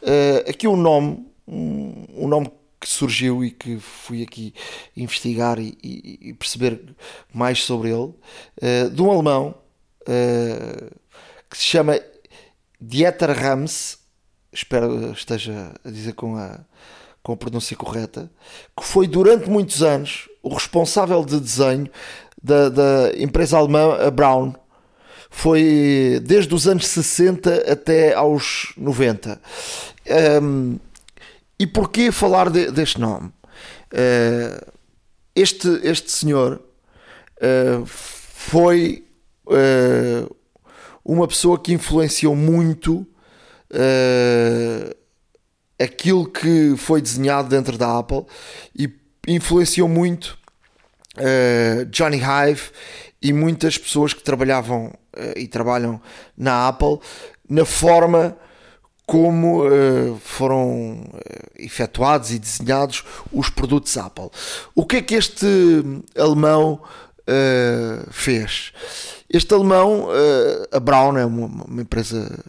[0.01, 4.53] uh, aqui um nome, um, um, nome que surgiu e que fui aqui
[4.95, 6.95] investigar e, e, e perceber
[7.33, 8.13] mais sobre ele,
[8.61, 9.55] uh, de um alemão
[11.49, 11.99] que se chama
[12.79, 13.97] Dieter Rams,
[14.53, 16.61] espero esteja a dizer com a,
[17.21, 18.31] com a pronúncia correta,
[18.73, 21.89] que foi durante muitos anos o responsável de desenho
[22.47, 24.53] da, da empresa alemã Brown.
[25.29, 29.39] Foi desde os anos 60 até aos 90.
[30.41, 30.79] Um,
[31.59, 33.27] e porquê falar de, deste nome?
[33.91, 34.71] Uh,
[35.35, 36.61] este, este senhor
[37.41, 39.05] uh, foi
[39.45, 40.35] uh,
[41.03, 43.05] uma pessoa que influenciou muito
[45.77, 48.25] aquilo que foi desenhado dentro da Apple
[48.73, 48.89] e
[49.27, 50.37] influenciou muito
[51.17, 52.71] uh, Johnny Hive
[53.21, 56.01] e muitas pessoas que trabalhavam uh, e trabalham
[56.37, 56.99] na Apple
[57.49, 58.35] na forma
[59.05, 61.01] como uh, foram
[61.57, 64.29] efetuados e desenhados os produtos Apple.
[64.75, 65.47] O que é que este
[66.17, 66.81] alemão
[68.09, 68.71] fez?
[69.29, 70.07] Este alemão,
[70.71, 72.41] a Brown é uma, uma, empresa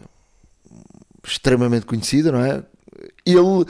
[1.21, 2.63] extremamente conhecida, não é?
[3.25, 3.65] Ele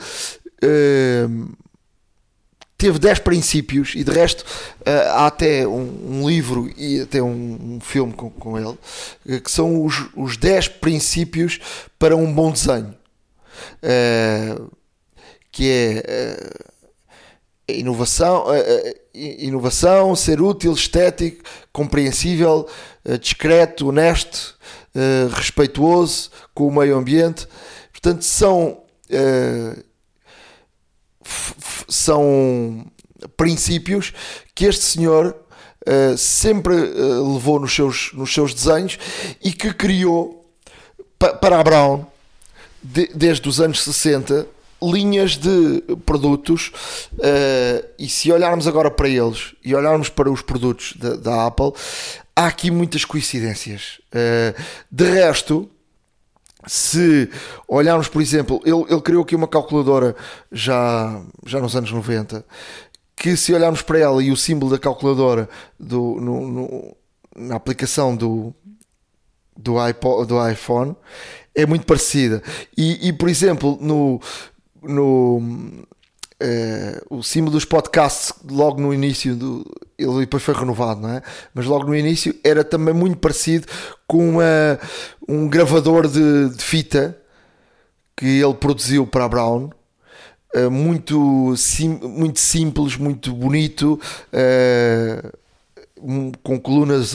[2.80, 7.76] teve 10 princípios e de resto uh, há até um, um, livro e até um,
[7.76, 11.60] um filme com, com ele uh, que são os, os 10 princípios
[11.98, 12.94] para um bom desenho
[13.82, 14.70] uh,
[15.52, 16.48] que é
[17.68, 18.46] inovação,
[19.12, 22.68] inovação, ser útil, estético, compreensível,
[23.20, 24.56] discreto, honesto,
[25.32, 27.46] respeituoso com o meio ambiente.
[27.92, 28.82] Portanto, são
[31.88, 32.86] são
[33.36, 34.12] princípios
[34.54, 35.36] que este senhor
[35.86, 38.98] uh, sempre uh, levou nos seus, nos seus desenhos
[39.42, 40.44] e que criou
[41.18, 42.04] pa para a Brown,
[42.82, 44.46] de, desde os anos 60,
[44.82, 46.72] linhas de produtos
[47.14, 51.72] uh, e se olharmos agora para eles e olharmos para os produtos da, da Apple,
[52.34, 54.00] há aqui muitas coincidências.
[54.90, 55.70] De resto,
[56.66, 57.30] se
[57.66, 60.14] olharmos, por exemplo, ele, ele criou aqui uma calculadora
[60.52, 62.44] já, já nos anos 90,
[63.16, 65.48] que se olharmos para ela e o símbolo da calculadora
[65.78, 66.96] do, no, no,
[67.36, 68.54] na aplicação do,
[69.56, 70.96] do, iPod, do iPhone
[71.54, 72.42] é muito parecida.
[72.76, 74.20] E, e por exemplo, no,
[74.82, 75.86] no
[76.40, 79.64] uh, o símbolo dos podcasts logo no início do
[79.98, 81.22] ele depois foi renovado, não é?
[81.52, 83.66] Mas logo no início era também muito parecido
[84.06, 84.80] com uma,
[85.28, 87.16] um gravador de, de fita
[88.16, 89.70] que ele produziu para a Brown.
[90.54, 94.00] Uh, muito, sim, muito simples, muito bonito,
[94.32, 95.38] uh,
[96.42, 97.14] com colunas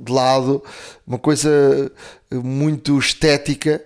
[0.00, 0.64] de lado,
[1.06, 1.92] uma coisa
[2.32, 3.84] muito estética.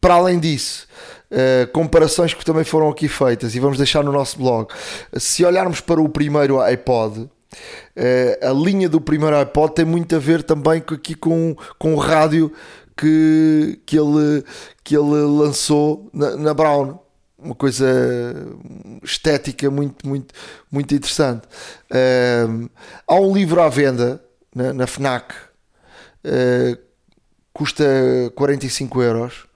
[0.00, 0.86] Para além disso,
[1.32, 4.68] uh, comparações que também foram aqui feitas e vamos deixar no nosso blog.
[5.16, 7.28] Se olharmos para o primeiro iPod, uh,
[8.42, 12.52] a linha do primeiro iPod tem muito a ver também aqui com, com o rádio
[12.96, 14.44] que, que, ele,
[14.84, 16.98] que ele lançou na, na Brown
[17.38, 17.84] uma coisa
[19.02, 20.32] estética muito, muito,
[20.70, 21.42] muito interessante.
[21.90, 22.70] Uh,
[23.06, 24.22] há um livro à venda
[24.54, 25.34] na, na FNAC,
[26.24, 26.78] uh,
[27.52, 27.84] custa
[28.36, 29.51] 45 euros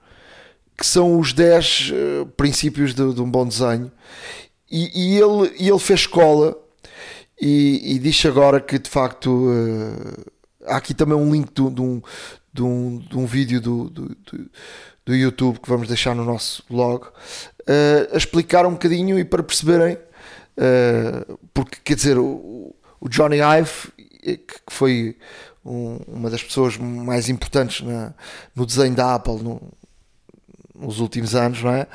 [0.77, 3.91] que são os 10 uh, eh, princípios de, de, um bom desenho.
[4.69, 6.55] E, e, ele, e ele fez escola
[7.41, 10.25] e, e diz agora que de facto uh,
[10.65, 12.01] há aqui também um link de, de, um,
[12.53, 14.17] de, um, de um vídeo do, do,
[15.05, 19.41] do, YouTube que vamos deixar no nosso blog uh, a explicar um bocadinho e para
[19.41, 19.97] perceberem
[21.53, 25.15] porque quer dizer o, o Johnny Ive que foi
[25.63, 28.11] um, uma das pessoas mais importantes na,
[28.55, 29.61] no desenho da Apple no,
[30.79, 31.87] nos últimos anos, não é?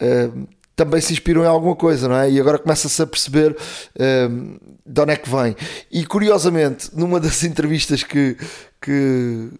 [0.00, 2.30] Uh, também se inspiram em alguma coisa, não é?
[2.30, 5.54] E agora começa-se a perceber uh, de onde é que vem.
[5.90, 8.36] E curiosamente, numa das entrevistas que,
[8.80, 9.50] que,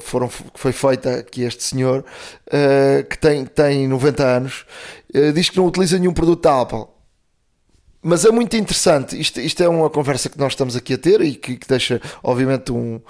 [0.00, 2.04] foram, que foi feita aqui este senhor,
[2.48, 4.64] uh, que tem, tem 90 anos,
[5.14, 6.86] uh, diz que não utiliza nenhum produto da Apple.
[8.06, 11.22] Mas é muito interessante, isto, isto é uma conversa que nós estamos aqui a ter
[11.22, 13.00] e que, que deixa, obviamente, um,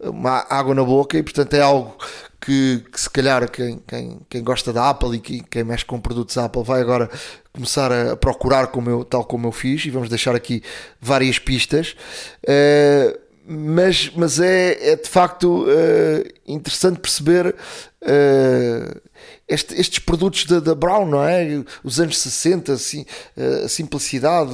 [0.00, 1.94] uma água na boca, e portanto é algo
[2.40, 6.00] que, que, se calhar quem, quem, quem gosta da Apple e quem, quem mexe com
[6.00, 7.10] produtos Apple vai agora
[7.52, 10.62] começar a procurar como eu, tal como eu fiz e vamos deixar aqui
[11.00, 11.96] várias pistas.
[12.44, 13.18] Uh,
[13.50, 19.00] mas, mas é, é de facto uh, interessante perceber uh,
[19.48, 21.64] este, estes produtos da, da, Brown, não é?
[21.82, 23.06] Os anos 60, assim,
[23.64, 24.52] a simplicidade.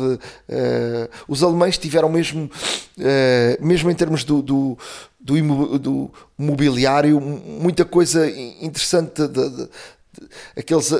[1.26, 2.50] os alemães tiveram mesmo,
[3.60, 4.78] mesmo em termos do, do
[5.24, 8.28] do, do mobiliário, muita coisa
[8.60, 9.68] interessante de, de,
[10.56, 10.92] aqueles,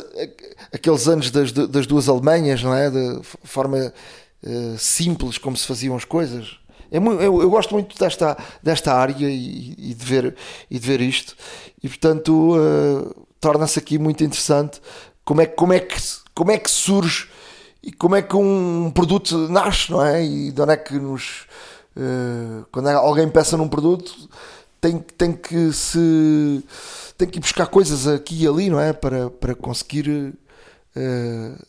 [0.72, 2.90] aqueles anos das, das duas Alemanhas, não é?
[2.90, 3.92] De forma
[4.42, 6.57] uh, simples como se faziam as coisas.
[6.90, 10.36] É muito, eu, eu, gosto muito desta, desta área e, e, de ver,
[10.70, 11.36] e de ver isto,
[11.82, 14.80] e portanto uh, torna-se aqui muito interessante
[15.24, 15.97] como é, como, é que,
[16.34, 17.28] como é que surge
[17.82, 20.24] e como é que um produto nasce, não é?
[20.24, 21.47] E de onde é que nos
[21.97, 24.12] Uh, quando alguém peça num produto,
[24.80, 26.64] tem, tem que se
[27.16, 28.92] tem que ir buscar coisas aqui e ali, não é?
[28.92, 31.64] Para, para conseguir uh,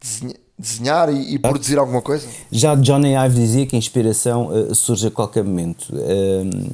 [0.00, 2.26] desenhar, desenhar e, e, produzir alguma coisa.
[2.50, 5.86] Já Johnny Ive dizia que a inspiração uh, surge a qualquer momento.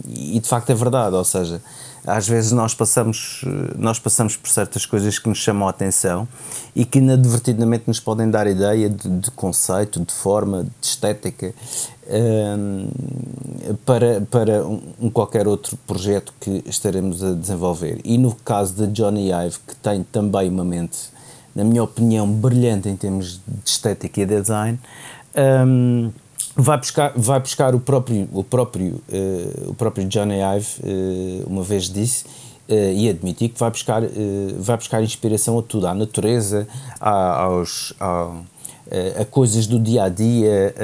[0.08, 1.60] e de facto é verdade, ou seja,
[2.06, 3.42] às vezes nós passamos,
[3.76, 6.28] nós passamos por certas coisas que nos chamam a atenção
[6.74, 11.54] e que inadvertidamente nos podem dar ideia de, de conceito, de forma, de estética
[12.06, 12.88] um,
[13.86, 18.00] para, para um, qualquer outro projeto que estaremos a desenvolver.
[18.04, 20.98] E no caso de Johnny Ive, que tem também uma mente,
[21.54, 24.78] na minha opinião, brilhante em termos de estética e design,
[25.66, 26.10] um,
[26.56, 31.62] vai buscar, vai buscar o próprio, o próprio, uh, o próprio Johnny Ive, uh, uma
[31.62, 32.24] vez disse,
[32.68, 34.02] uh, e admiti que vai buscar,
[34.58, 36.66] vai buscar inspiração a tudo, à natureza,
[37.00, 38.30] à, aos, à,
[39.20, 40.74] a coisas do dia a dia,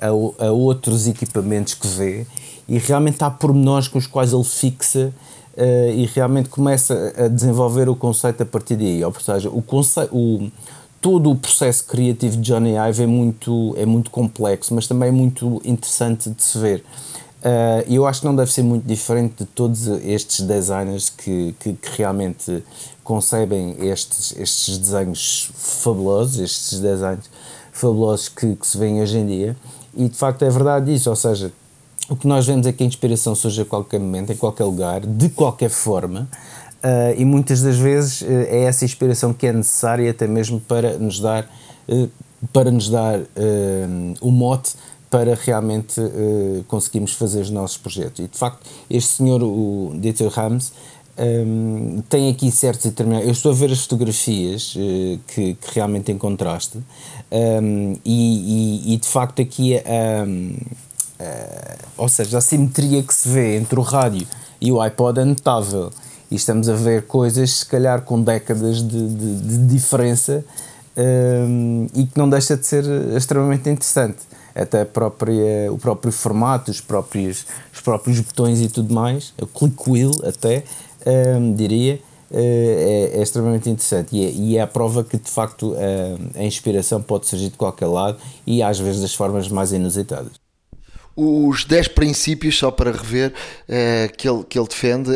[0.00, 2.26] a, a, outros equipamentos que vê,
[2.68, 5.12] e realmente há pormenores com os quais ele fixa
[5.94, 9.04] e realmente começa a desenvolver o conceito a partir daí.
[9.04, 10.50] Ou seja, o conceito.
[11.00, 15.12] Todo o processo criativo de Johnny Ive é muito, é muito complexo, mas também é
[15.12, 16.84] muito interessante de se ver.
[17.40, 21.72] Uh, eu acho que não deve ser muito diferente de todos estes designers que, que,
[21.72, 22.62] que, realmente
[23.02, 27.30] concebem estes, estes desenhos fabulosos, estes designs
[27.72, 29.56] fabulosos que, que se vêem hoje em dia.
[29.96, 31.50] E de facto é verdade isso, ou seja,
[32.10, 35.00] o que nós vemos é que a inspiração surge a qualquer momento, em qualquer lugar,
[35.00, 36.28] de qualquer forma,
[36.84, 40.98] uh, e muitas das vezes uh, é essa inspiração que é necessária até mesmo para
[40.98, 41.48] nos dar,
[41.88, 42.10] uh,
[42.52, 43.20] para nos dar
[44.20, 44.74] o mote
[45.10, 46.00] para realmente
[46.68, 48.24] conseguirmos fazer os nossos projetos.
[48.24, 50.72] E de facto, este senhor, o Dieter Rams,
[51.20, 53.26] um, tem aqui certos determinados.
[53.26, 56.78] Eu estou a ver as fotografias uh, que, que, realmente encontraste
[57.30, 59.74] um, e, e, e, de facto aqui
[60.26, 60.56] um,
[61.20, 64.26] uh, ou seja, a simetria que se vê entre o rádio
[64.60, 65.90] e o iPod é notável
[66.30, 70.44] e estamos a ver coisas se calhar com décadas de, de, de diferença
[71.94, 72.84] e que não deixa de ser
[73.16, 74.18] extremamente interessante
[74.54, 79.88] até própria, o próprio formato, os próprios, os próprios botões e tudo mais, o click
[79.88, 80.64] wheel até,
[81.06, 82.00] um, diria,
[82.30, 85.78] uh, é, é, extremamente interessante e é, e é, a prova que de facto uh,
[86.34, 90.32] a inspiração pode surgir de qualquer lado e às vezes das formas mais inusitadas.
[91.16, 95.10] Os 10 princípios, só para rever, uh, que, ele, que ele defende,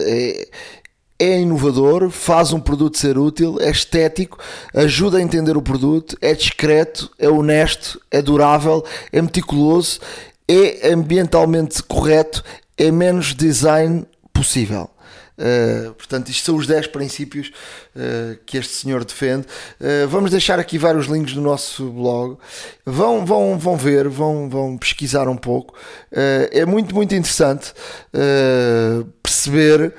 [1.19, 4.39] é, inovador, faz um produto ser útil, é estético,
[4.75, 10.01] ajuda a entender o produto, é discreto, é honesto, é durável, é meticuloso,
[10.49, 12.43] é ambientalmente correto,
[12.77, 14.91] é menos design possível.
[15.37, 17.51] Uh, portanto, isto são os 10 princípios
[17.97, 19.47] uh, que este senhor defende.
[19.81, 22.39] Uh, vamos deixar aqui vários links no nosso blog.
[22.87, 25.75] Vão, vão, vão ver, vão, vão pesquisar um pouco.
[26.13, 27.73] é muito, muito interessante
[29.23, 29.95] perceber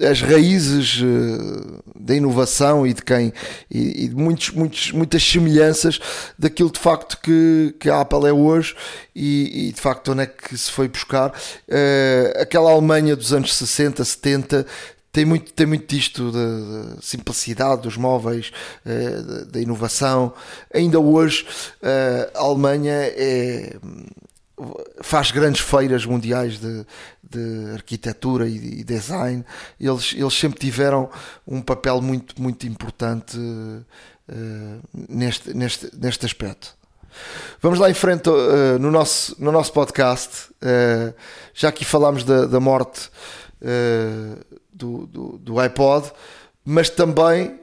[0.00, 3.32] as raízes uh, da inovação e de quem
[3.70, 6.00] e, de muitos, muitos, muitas semelhanças
[6.38, 8.74] daquilo de facto que, que a Apple é hoje
[9.14, 13.54] e, e de facto onde é que se foi buscar uh, aquela Alemanha dos anos
[13.54, 14.66] 60, 70
[15.12, 18.50] tem muito, tem muito disto da, simplicidade dos móveis,
[18.84, 20.34] uh, da, inovação.
[20.74, 21.46] Ainda hoje
[22.34, 23.76] a Alemanha é,
[25.02, 26.86] faz grandes feiras mundiais de,
[27.22, 29.44] de arquitetura e, design,
[29.80, 31.10] eles, eles sempre tiveram
[31.46, 36.76] um papel muito, muito importante uh, neste, neste, neste aspecto.
[37.60, 40.50] Vamos lá em frente uh, no, nosso, no nosso podcast.
[40.54, 41.14] Uh,
[41.52, 43.10] já aqui falámos da, da morte
[44.70, 46.12] do, do, do, iPod,
[46.62, 47.58] mas também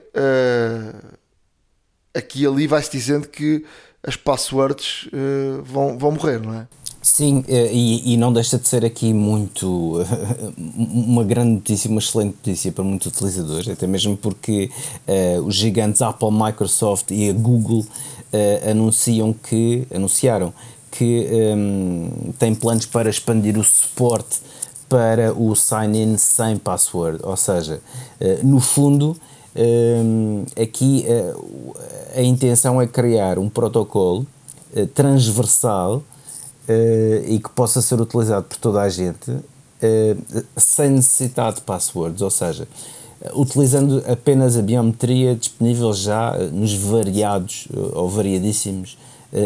[2.11, 3.63] aqui e ali vai-se dizendo que
[4.01, 5.07] as passwords
[5.63, 6.67] vão, vão morrer, não é?
[7.01, 10.05] Sim, eh, e, e, não deixa de ser aqui muito
[10.77, 14.69] uma grande notícia, uma excelente notícia para muitos utilizadores, até mesmo porque
[15.07, 20.53] uh, os gigantes Apple, Microsoft e a Google uh, anunciam que anunciaram
[20.91, 24.39] que um, ehm, têm planos para expandir o suporte
[24.87, 27.81] para o sign-in sem password, ou seja,
[28.19, 29.17] uh, no fundo
[29.55, 31.05] um, ehm, aqui
[32.15, 34.27] a intenção é criar um protocolo
[34.93, 36.03] transversal
[37.27, 42.29] e que possa ser utilizado por toda a gente uh, sem necessidade de passwords, ou
[42.29, 42.67] seja,
[43.33, 48.97] utilizando apenas a biometria disponível já nos variados ou variadíssimos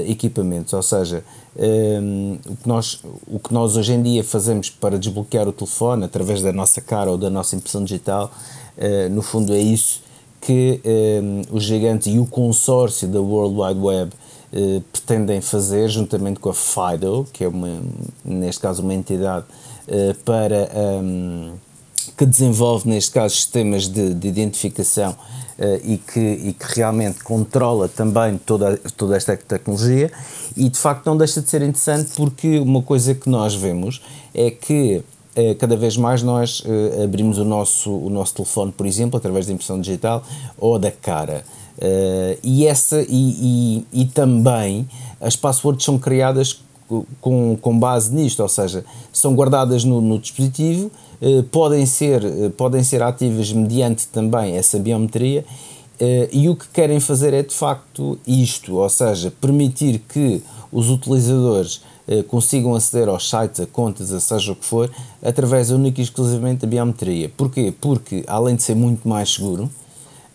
[0.07, 1.23] equipamentos, ou seja,
[1.57, 6.03] um, o, que nós, o que nós hoje em dia fazemos para desbloquear o telefone
[6.03, 8.31] através da nossa cara ou da nossa impressão digital,
[8.77, 10.03] uh, no fundo é isso
[10.41, 14.11] que um, os gigantes e o consórcio da World Wide Web
[14.57, 17.77] eh, pretendem fazer, juntamente com a FIDO, que é uma,
[18.23, 19.43] neste caso uma entidade
[19.85, 21.53] uh, para um, ehm,
[22.15, 27.89] que desenvolve neste caso sistemas de, de identificação uh, e, que, e que realmente controla
[27.89, 30.09] também toda, toda esta tecnologia
[30.55, 34.01] e de facto não deixa de ser interessante porque uma coisa que nós vemos
[34.33, 35.03] é que
[35.59, 36.63] cada vez mais nós
[37.03, 40.23] abrimos o nosso, o nosso telefone, por exemplo, através da impressão digital
[40.57, 41.43] ou da cara.
[41.77, 43.05] Uh, e, essa, e,
[43.91, 44.87] e, e, também
[45.19, 46.61] as passwords são criadas
[47.19, 50.89] com, com base nisto, ou seja, são guardadas no, no dispositivo,
[51.21, 55.43] uh, podem, ser, uh, podem ser ativas mediante também essa biometria
[56.29, 61.81] e o que querem fazer é de facto isto, ou seja, permitir que os utilizadores
[62.27, 64.91] consigam aceder aos sites, a contas, a seja o que for,
[65.23, 67.31] através única e exclusivamente da biometria.
[67.37, 67.73] Porquê?
[67.79, 69.69] Porque além de ser muito mais seguro,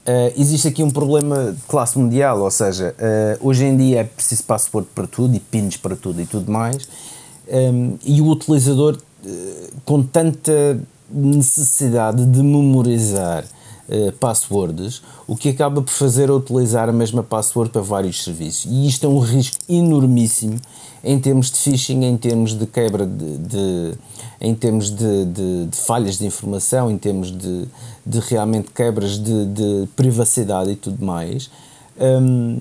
[0.00, 4.04] Uh, existe aqui um problema de classe mundial, ou seja, uh, hoje em dia é
[4.04, 6.88] preciso password para tudo e pins para tudo e tudo mais,
[7.46, 9.28] um, ehm, e o utilizador uh,
[9.84, 10.80] com tanta
[11.10, 13.44] necessidade de memorizar
[14.20, 18.70] passwords, o que acaba por fazer é utilizar a mesma password para vários serviços.
[18.70, 20.60] E isto é um risco enormíssimo
[21.02, 23.94] em termos de phishing, em termos de quebra de, de
[24.40, 27.66] em termos de, de, de, falhas de informação, em termos de,
[28.06, 31.50] de realmente quebras de, de privacidade e tudo mais.
[32.00, 32.58] um,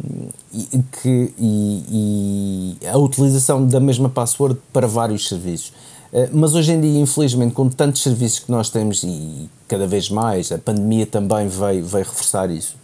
[0.51, 5.71] e, que, e, e, a utilização da mesma password para vários serviços.
[6.11, 10.09] Uh, mas hoje em dia, infelizmente, com tantos serviços que nós temos e cada vez
[10.09, 12.75] mais, a pandemia também veio, veio reforçar isso.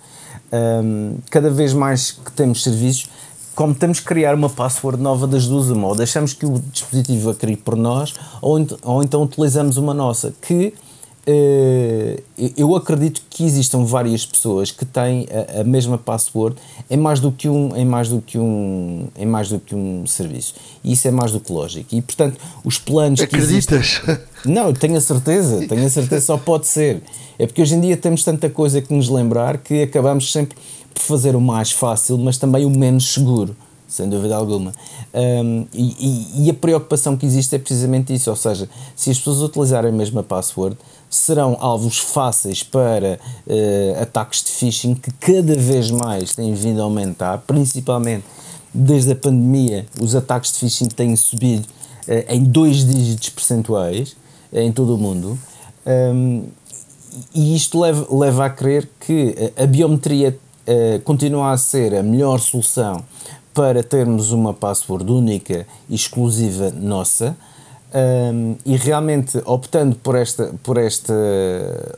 [0.53, 3.09] Um, cada vez mais que temos serviços,
[3.55, 7.29] como temos que criar uma password nova das duas, uma, ou deixamos que o dispositivo
[7.29, 10.73] a crie por nós, ou, ou então utilizamos uma nossa, que
[11.27, 12.21] Uh,
[12.55, 15.27] eu acredito que existam várias pessoas que têm
[15.57, 16.55] a, a, mesma password
[16.87, 20.05] em mais do que um em mais do que um em mais do que um
[20.05, 20.53] serviço.
[20.83, 21.95] E isso é mais do que lógico.
[21.95, 23.97] E portanto os planos acreditas?
[23.97, 27.01] que existem, não tenho a certeza tenho a certeza só pode ser.
[27.39, 30.55] É porque hoje em dia temos tanta coisa que nos lembrar que acabamos sempre
[30.95, 33.55] por fazer o mais fácil mas também o menos seguro
[33.87, 34.73] sem dúvida alguma.
[35.13, 39.41] Um, e, e, a preocupação que existe é precisamente isso, ou seja, se as pessoas
[39.41, 40.77] utilizarem a mesma password,
[41.09, 46.83] serão alvos fáceis para uh, ataques de phishing que cada vez mais têm vindo a
[46.83, 48.25] aumentar, principalmente
[48.73, 51.65] desde a pandemia, os ataques de phishing têm subido
[52.07, 54.15] uh, em dois dígitos percentuais
[54.51, 55.39] uh, em todo o mundo.
[55.85, 56.43] Um,
[57.33, 60.37] e isto leva, leva a crer que a biometria
[61.03, 63.03] continua a ser a melhor solução
[63.53, 67.35] para termos uma password única e exclusiva nossa.
[67.93, 71.13] Um, e realmente optando por esta por esta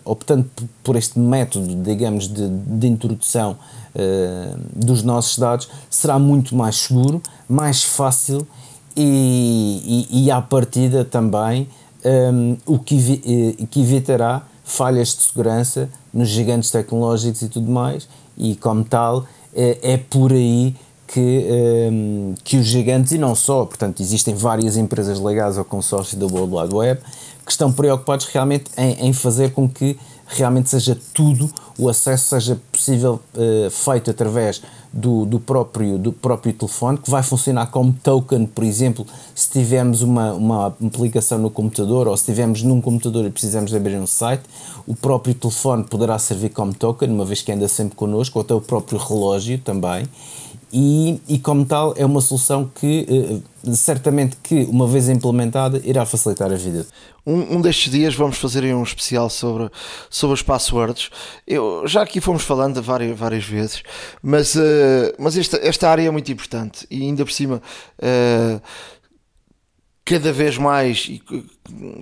[0.06, 0.46] optando
[0.84, 3.58] por este método digamos de, de introdução
[3.96, 8.46] uh, dos nossos dados será muito mais seguro mais fácil
[8.96, 11.68] e, e, e à partida também
[12.06, 18.08] um, o que, eh, que evitará falhas de segurança nos gigantes tecnológicos e tudo mais
[18.38, 20.76] e como tal é, é por aí
[21.08, 25.66] que, um, ehm, que os gigantes, e não só, portanto, existem várias empresas ligadas ao
[25.66, 27.02] consórcio da World Wide Web
[27.46, 29.98] que estão preocupados realmente em, em fazer com que
[30.28, 34.62] realmente seja tudo, o acesso seja possível uh, feito através
[34.92, 39.06] do, do, próprio, do próprio telefone, que vai funcionar como token, por exemplo,
[39.36, 43.98] se tivermos uma, uma aplicação no computador ou se tivermos num computador e precisamos abrir
[43.98, 44.44] um site,
[44.86, 48.54] o próprio telefone poderá servir como token, uma vez que anda sempre connosco, ou até
[48.54, 50.08] o próprio relógio também
[50.72, 56.06] e, e como tal é uma solução que uh, certamente que uma vez implementada irá
[56.06, 56.86] facilitar a vida.
[57.26, 59.70] Um, um, destes dias vamos fazer um especial sobre,
[60.10, 61.10] sobre as passwords.
[61.46, 63.84] Eu, já aqui fomos falando várias, várias vezes,
[64.22, 67.62] mas, uh, mas esta, esta área é muito importante e ainda por cima
[68.00, 68.62] uh,
[70.08, 71.22] cada vez mais e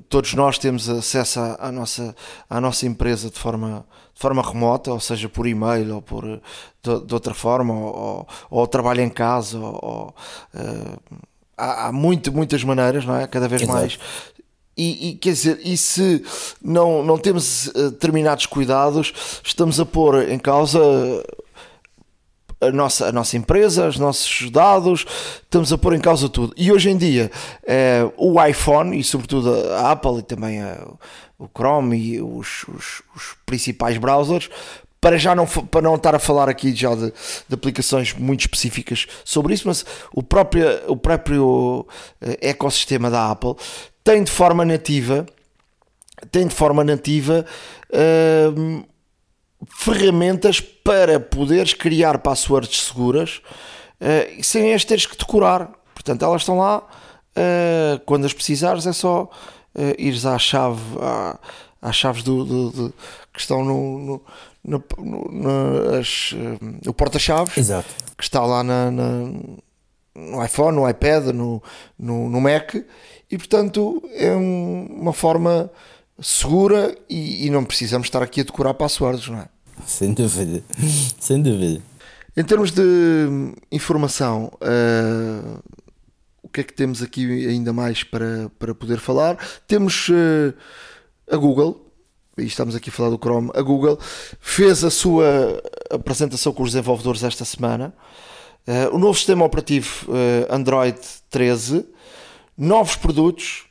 [0.07, 2.15] todos nós temos acesso à, à, nossa,
[2.47, 3.83] à nossa empresa de forma,
[4.13, 8.67] de forma remota, ou seja, por e-mail ou por, de, de outra forma, ou, ou,
[8.67, 10.13] trabalho em casa, ou,
[10.53, 11.19] uh,
[11.57, 13.25] há, há muito, muitas maneiras, não é?
[13.25, 13.79] Cada vez Exato.
[13.79, 13.99] mais.
[14.77, 16.23] E, e, quer dizer, e se
[16.61, 20.79] não, não temos eh, determinados cuidados, estamos a pôr em causa
[22.59, 25.05] a nossa, a nossa empresa, os nossos dados,
[25.43, 26.53] estamos a pôr em causa tudo.
[26.57, 27.31] E hoje em dia,
[27.65, 30.87] é, o iPhone e sobretudo a Apple e também a,
[31.37, 34.49] o Chrome e os, os, os, principais browsers,
[34.99, 37.13] para já não, para não estar a falar aqui já de,
[37.47, 41.85] de aplicações muito específicas sobre isso, mas o próprio, o próprio
[42.21, 43.55] eh, ecossistema da Apple
[44.03, 45.25] tem de forma nativa
[46.31, 47.45] tem de forma nativa
[47.89, 48.85] uh,
[49.67, 53.41] ferramentas para poderes criar passwords seguras
[53.99, 55.71] uh, sem as teres que decorar.
[55.95, 59.29] Portanto, elas estão lá, uh, quando as precisares é só uh,
[59.97, 61.39] ires à chave, à,
[61.81, 62.93] às chaves do, do, do,
[63.33, 64.23] que estão no, no,
[64.63, 64.83] no,
[65.31, 67.55] no as, uh, o porta-chaves
[68.15, 69.09] que está lá na, na,
[70.13, 71.63] no iPhone, no iPad, no,
[71.97, 75.71] no, no Mac e portanto é um, uma forma
[76.21, 79.54] segura e, e, não precisamos estar aqui a decorar passwords, não é?
[79.85, 80.63] Sem dúvida,
[81.19, 81.81] sem dúvida.
[82.37, 83.27] Em termos de
[83.71, 85.63] informação, uh,
[86.43, 89.37] o que é que temos aqui ainda mais para, para poder falar?
[89.65, 90.53] Temos uh,
[91.31, 91.89] a Google,
[92.37, 93.97] e estamos aqui a falar do Chrome, a Google
[94.41, 97.93] fez a sua apresentação com os desenvolvedores esta semana.
[98.67, 100.07] Uh, o novo sistema operativo
[100.49, 100.99] Android
[101.29, 101.85] 13,
[102.57, 103.65] novos produtos,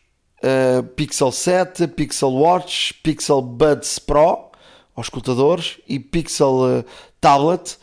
[0.96, 4.43] Pixel 7, Pixel Watch, Pixel Buds Pro,
[4.94, 6.84] aos escutadores e Pixel uh,
[7.20, 7.78] Tablet.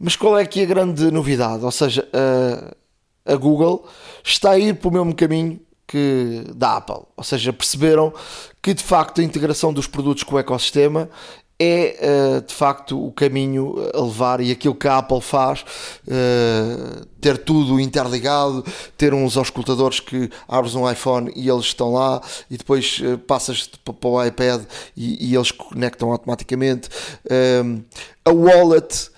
[0.00, 1.64] Mas qual é aqui a grande novidade?
[1.64, 2.76] Ou seja, uh,
[3.24, 3.86] a Google
[4.22, 7.06] está a ir para o mesmo caminho que da Apple.
[7.16, 8.12] Ou seja, perceberam
[8.62, 11.08] que de facto a integração dos produtos com o ecossistema
[11.58, 11.96] é
[12.38, 15.64] uh, de facto o caminho a levar e aquilo que a Apple faz,
[16.06, 18.64] uh, ter tudo interligado,
[18.96, 23.70] ter uns auscultadores que abres um iPhone e eles estão lá e depois uh, passas
[23.84, 24.62] para o iPad
[24.96, 26.88] e, eles conectam automaticamente.
[28.24, 29.10] a wallet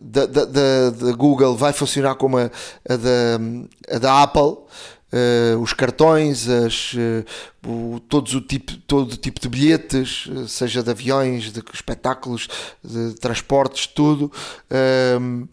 [0.00, 2.50] da, da, da, da, Google vai funcionar como a,
[2.88, 4.56] a, da, a da Apple.
[5.12, 10.48] Uh, os cartões, as, uh, o, todos o tipo, todo o tipo de bilhetes, uh,
[10.48, 12.48] seja de aviões, de espetáculos,
[12.82, 14.32] de transportes, tudo.
[14.70, 15.44] Ehm,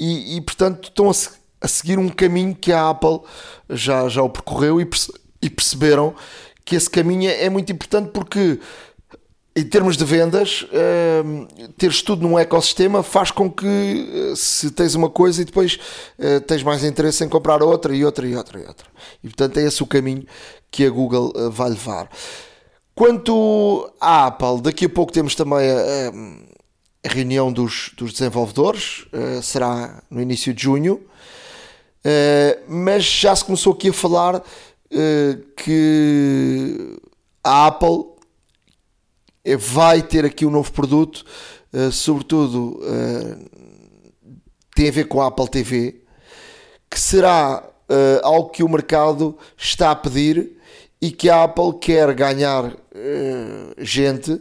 [0.00, 1.12] e, e, portanto estão a,
[1.60, 3.20] a, seguir um caminho que a Apple
[3.70, 6.12] já, já o percorreu e, perce, e perceberam
[6.64, 8.58] que esse caminho é muito importante porque
[9.56, 14.94] em termos de vendas, uh, teres tudo num ecossistema faz com que uh, se tens
[14.94, 15.78] uma coisa e depois
[16.18, 18.86] uh, tens mais interesse em comprar outra e outra e outra e outra.
[19.24, 20.26] E portanto é esse o caminho
[20.70, 22.10] que a Google uh, vai levar.
[22.94, 29.04] Quanto à Apple, daqui a pouco temos também a, a reunião dos, dos desenvolvedores,
[29.42, 31.02] será no início de junho,
[32.66, 34.42] mas já se começou aqui a falar
[35.58, 36.98] que
[37.44, 38.15] a Apple
[39.54, 41.24] vai ter aqui um novo produto,
[41.72, 43.50] uh, sobretudo uh,
[44.74, 46.00] tem a ver com a Apple TV,
[46.90, 50.56] que será uh, algo que o mercado está a pedir
[51.00, 52.74] e que a Apple quer ganhar
[53.76, 54.40] gente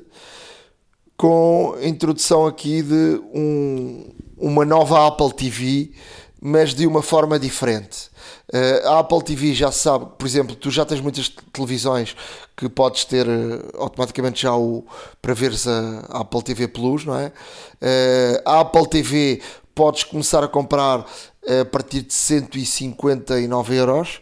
[1.17, 5.91] com a introdução aqui de um, uma nova Apple TV,
[6.41, 8.09] mas de uma forma diferente.
[8.53, 12.15] Uh, a Apple TV já sabe, por exemplo, tu já tens muitas televisões
[12.55, 14.85] que podes ter uh, automaticamente já o
[15.19, 17.27] para veres a, a, Apple TV Plus, não é?
[17.81, 19.41] Uh, a Apple TV
[19.73, 21.05] podes começar a comprar
[21.61, 24.21] a partir de 159 euros,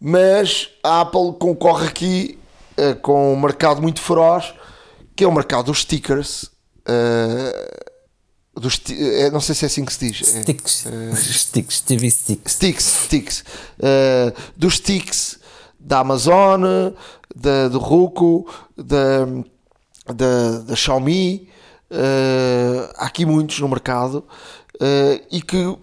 [0.00, 2.38] mas a Apple concorre aqui
[3.00, 4.52] com um mercado muito feroz,
[5.14, 6.50] que é o mercado dos stickers.
[8.58, 10.28] Dos, é, não sei se é assim que se diz.
[10.28, 10.86] Sticks.
[10.86, 12.52] É, sticks, TV sticks.
[12.52, 13.44] Sticks, sticks.
[13.78, 15.38] Uh, dos sticks
[15.78, 16.62] da Amazon,
[17.34, 19.26] da, do Roku, da,
[20.14, 21.48] da, da Xiaomi.
[21.90, 24.24] Uh, há aqui muitos no mercado
[24.74, 25.76] uh, e que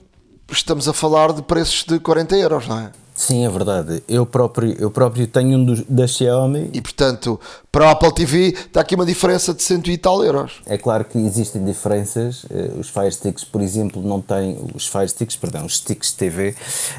[0.51, 2.91] estamos a falar de preços de 40 euros, não é?
[3.15, 4.03] Sim, é verdade.
[4.09, 6.69] Eu próprio, eu próprio tenho um dos, da Xiaomi.
[6.73, 7.39] E portanto,
[7.71, 10.61] para a Apple TV está aqui uma diferença de cento e tal euros.
[10.65, 12.45] É claro que existem diferenças.
[12.49, 14.59] Eh, os Fire Sticks, por exemplo, não têm.
[14.75, 16.53] Os Fire Sticks, perdão, os Sticks TV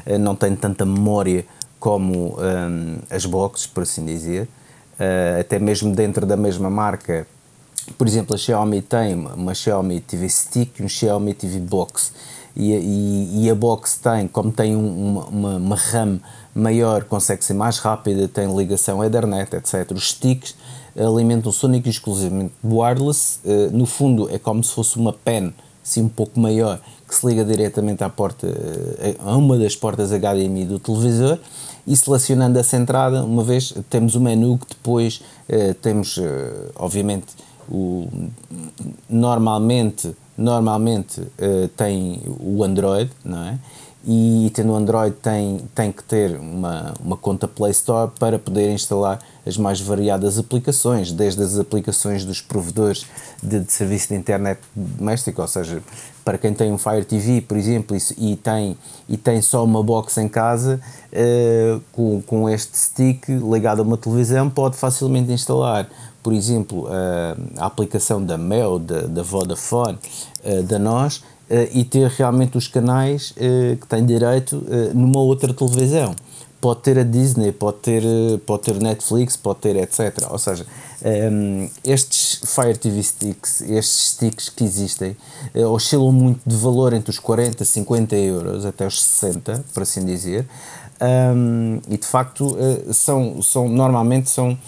[0.06, 1.44] eh, não têm tanta memória
[1.78, 4.48] como um, as boxes, por assim dizer.
[4.98, 7.26] Uh, até mesmo dentro da mesma marca.
[7.98, 12.12] Por exemplo, a Xiaomi tem uma Xiaomi TV Stick e um Xiaomi TV Box
[12.56, 16.18] e, e, e a box tem, como tem um, uma, uma, RAM
[16.54, 19.92] maior, consegue ser mais rápida, tem ligação Ethernet, etc.
[19.92, 20.54] Os sticks
[20.98, 25.52] alimentam-se único e exclusivamente wireless, uh, no fundo é como se fosse uma pen,
[25.84, 30.10] assim um pouco maior, que se liga diretamente à porta, uh, a uma das portas
[30.10, 31.38] HDMI do televisor
[31.86, 36.18] e selecionando essa entrada, uma vez temos o menu que depois uh, temos,
[36.74, 37.26] obviamente,
[37.68, 38.08] o,
[39.10, 43.58] normalmente normalmente uh, tem o Android, não é?
[44.08, 48.70] E tendo o Android tem, tem que ter uma, uma conta Play Store para poder
[48.70, 53.04] instalar as mais variadas aplicações, desde as aplicações dos provedores
[53.42, 55.82] de, de serviço de internet doméstico, ou seja,
[56.24, 58.76] para quem tem um Fire TV, por exemplo, e, tem,
[59.08, 60.80] e tem só uma box em casa,
[61.12, 65.88] uh, com, com este stick ligado a uma televisão, pode facilmente instalar.
[66.22, 66.88] Por exemplo,
[67.56, 69.96] a aplicação da Mel, da, da Vodafone,
[70.42, 71.20] eh, da eh,
[71.72, 76.14] e ter realmente os canais eh, que têm direito numa outra televisão.
[76.60, 78.02] Pode ter a Disney, pode ter,
[78.44, 80.26] pode ter Netflix, pode ter etc.
[80.30, 80.66] Ou seja,
[81.84, 85.16] estes Fire TV Sticks, estes sticks que existem,
[85.70, 90.46] oscilam muito de valor entre os 40, 50 euros até os 60, por assim dizer.
[91.88, 92.56] e de facto
[92.92, 94.58] são, são normalmente são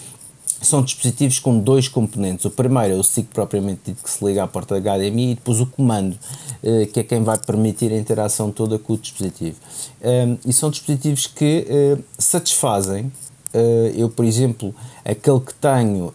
[0.61, 2.45] são dispositivos com dois componentes.
[2.45, 5.59] O primeiro é o SIC propriamente dito que se liga à porta HDMI e depois
[5.59, 6.17] o comando,
[6.61, 9.57] eh, que é quem vai permitir a interação toda com o dispositivo.
[10.45, 13.11] E são dispositivos que eh, satisfazem.
[13.53, 16.11] Eh, eu, por exemplo, aquele que tenho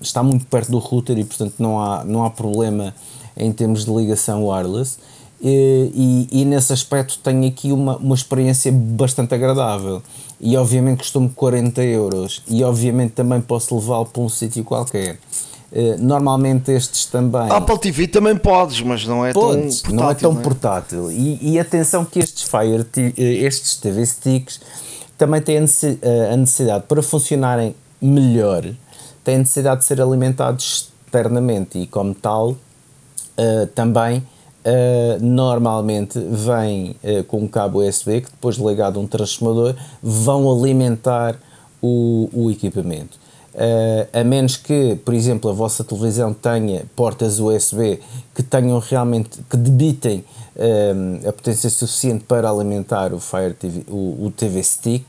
[0.00, 2.94] está muito perto do router e, portanto, não há, não há problema
[3.36, 4.98] em termos de ligação wireless.
[5.42, 10.02] E, e, e nesse aspecto tenho aqui uma, uma experiência bastante agradável
[10.40, 15.18] e obviamente custou-me 40 euros e obviamente também posso levá-lo para um sítio qualquer.
[15.70, 17.48] Uh, normalmente estes também.
[17.48, 19.96] Apple TV também podes, mas não é podes, tão portátil.
[19.96, 20.42] Não é tão é?
[20.42, 21.12] portátil.
[21.12, 24.60] E, e, atenção que estes Fire, eh, estes TV Sticks
[25.16, 28.64] também têm a necessidade, para funcionarem melhor,
[29.22, 34.24] têm necessidade de ser alimentados externamente e como tal uh, também
[34.62, 40.52] Uh, normalmente vem uh, com um cabo USB que depois ligado a um transformador vão
[40.52, 41.36] alimentar
[41.80, 43.18] o, o equipamento.
[43.54, 48.00] Uh, a menos que, por exemplo, a vossa televisão tenha portas USB
[48.34, 50.24] que tenham realmente, que debitem
[51.26, 55.06] a potência suficiente para alimentar o Fire TV, o, o TV Stick,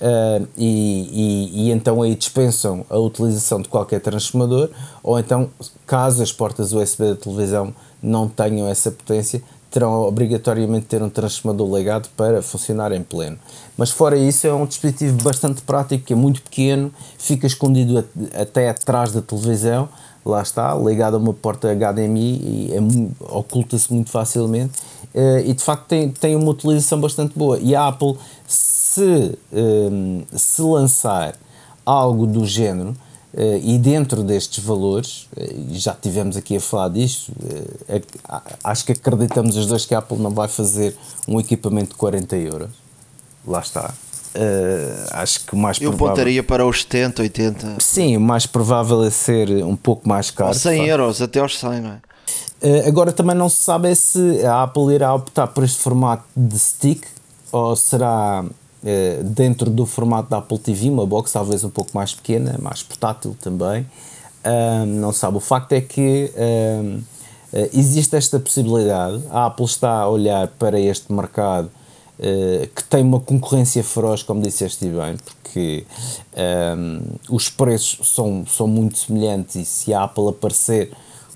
[0.00, 4.70] uh, e, e, e, então aí dispensam a utilização de qualquer transformador,
[5.02, 5.50] ou então,
[5.86, 11.70] caso as portas USB da televisão não tenham essa potência, terão obrigatoriamente ter um transformador
[11.70, 13.38] legado para funcionar em pleno.
[13.78, 19.12] Mas fora isso é um dispositivo bastante prático, é muito pequeno, fica escondido até atrás
[19.12, 19.88] da televisão,
[20.24, 24.78] lá está, ligado a uma porta HDMI e é, oculta-se muito facilmente
[25.14, 27.58] uh, e de facto tem, tem uma utilização bastante boa.
[27.58, 31.36] E a Apple, se, um, eh, se lançar
[31.86, 32.94] algo do género,
[33.62, 39.56] e dentro destes valores, uh, já tivemos aqui a falar disto, uh, acho que acreditamos
[39.56, 40.96] os dois que a Apple não vai fazer
[41.28, 42.70] um equipamento de 40 euros.
[43.46, 43.94] Lá está.
[45.12, 46.14] acho que o mais Eu provável.
[46.14, 47.76] pontaria para os 70, 80.
[47.80, 50.50] Sim, o mais provável é ser um pouco mais caro.
[50.50, 52.00] Ou 100 euros, até aos 100, não é?
[52.86, 56.58] agora também não se sabe é se a Apple irá optar por este formato de
[56.58, 57.06] stick
[57.50, 58.59] ou será eh,
[59.24, 63.36] dentro do formato da Apple TV, uma box talvez um pouco mais pequena, mais portátil
[63.40, 63.86] também.
[64.86, 65.36] não sabe.
[65.36, 67.02] O facto é que uh,
[67.72, 69.22] existe esta possibilidade.
[69.30, 71.70] A Apple está a olhar para este mercado
[72.18, 75.84] uh, que tem uma concorrência feroz, como disseste bem, porque
[77.28, 80.92] os preços são, são muito semelhantes e se a Apple aparecer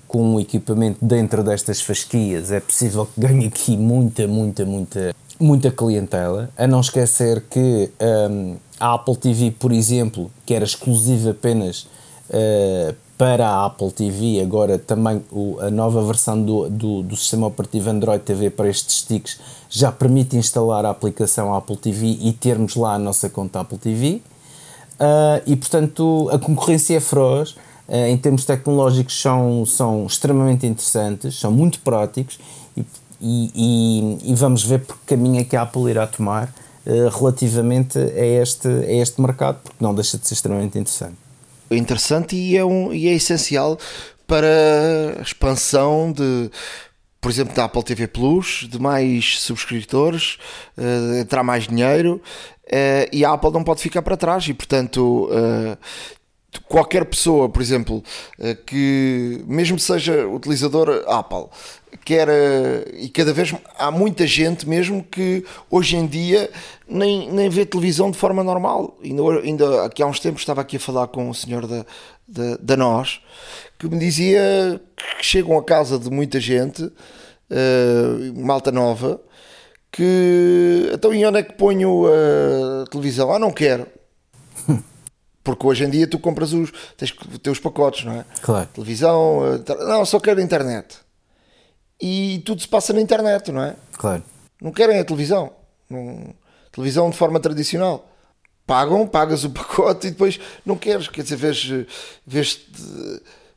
[0.07, 5.71] com um equipamento dentro destas fasquias, é possível que ganhe aqui muita, muita, muita muita
[5.71, 7.91] clientela, a não esquecer que
[8.29, 11.87] um, a Apple TV, por exemplo, que era exclusiva apenas
[12.29, 17.47] uh, para a Apple TV, agora também o, a nova versão do, do, do, sistema
[17.47, 22.75] operativo Android TV para estes sticks já permite instalar a aplicação Apple TV e termos
[22.75, 24.21] lá a nossa conta Apple TV.
[24.95, 27.51] Uh, e portanto a concorrência é feroz,
[27.87, 32.37] uh, em termos tecnológicos são, são extremamente interessantes, são muito práticos
[33.21, 36.53] e e, e, vamos ver por que caminho é que a Apple irá tomar
[36.85, 41.15] uh, relativamente a este, a este mercado, porque não deixa de ser extremamente interessante.
[41.71, 43.77] Interessante e é, um, e é essencial
[44.27, 44.47] para
[45.19, 46.49] a expansão de,
[47.19, 50.37] por exemplo, da Apple TV Plus, de mais subscritores,
[50.77, 52.21] uh, entrar mais dinheiro
[52.67, 55.77] uh, e a Apple não pode ficar para trás e, portanto, uh,
[56.61, 58.03] qualquer pessoa, por exemplo,
[58.65, 61.47] que mesmo seja utilizador Apple,
[62.03, 62.27] quer
[62.93, 66.49] e cada vez há muita gente mesmo que hoje em dia
[66.87, 68.97] nem, nem vê televisão de forma normal.
[69.03, 71.85] Ainda, ainda aqui há uns tempos estava aqui a falar com o senhor da,
[72.27, 73.21] da, da nós
[73.77, 74.81] que me dizia
[75.19, 79.21] que chegam a casa de muita gente, uh, malta nova,
[79.91, 83.31] que então e onde é que ponho a televisão?
[83.31, 83.87] Ah, não quero.
[85.45, 88.25] Porque hoje em dia tu compras os tens teus pacotes, não é?
[88.41, 88.67] Claro.
[88.73, 91.05] Televisão, eh, não, só quero internet
[92.01, 93.75] e tudo se passa na internet, não é?
[93.93, 94.23] Claro.
[94.61, 95.51] Não querem a televisão.
[95.89, 96.33] Não...
[96.71, 98.09] Televisão de forma tradicional.
[98.67, 101.07] Pagam, pagas o pacote e depois não queres.
[101.07, 101.87] Quer dizer, vês,
[102.25, 102.61] vês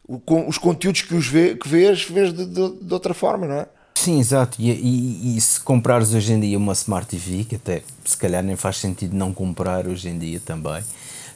[0.06, 3.56] o, os conteúdos que, os vê, que vês, vês de, de, de outra forma, não
[3.56, 3.66] é?
[3.94, 4.60] Sim, exato.
[4.60, 8.44] E, e, e, se comprares hoje em dia uma Smart TV, que até se calhar
[8.44, 10.84] nem faz sentido não comprar hoje em dia também,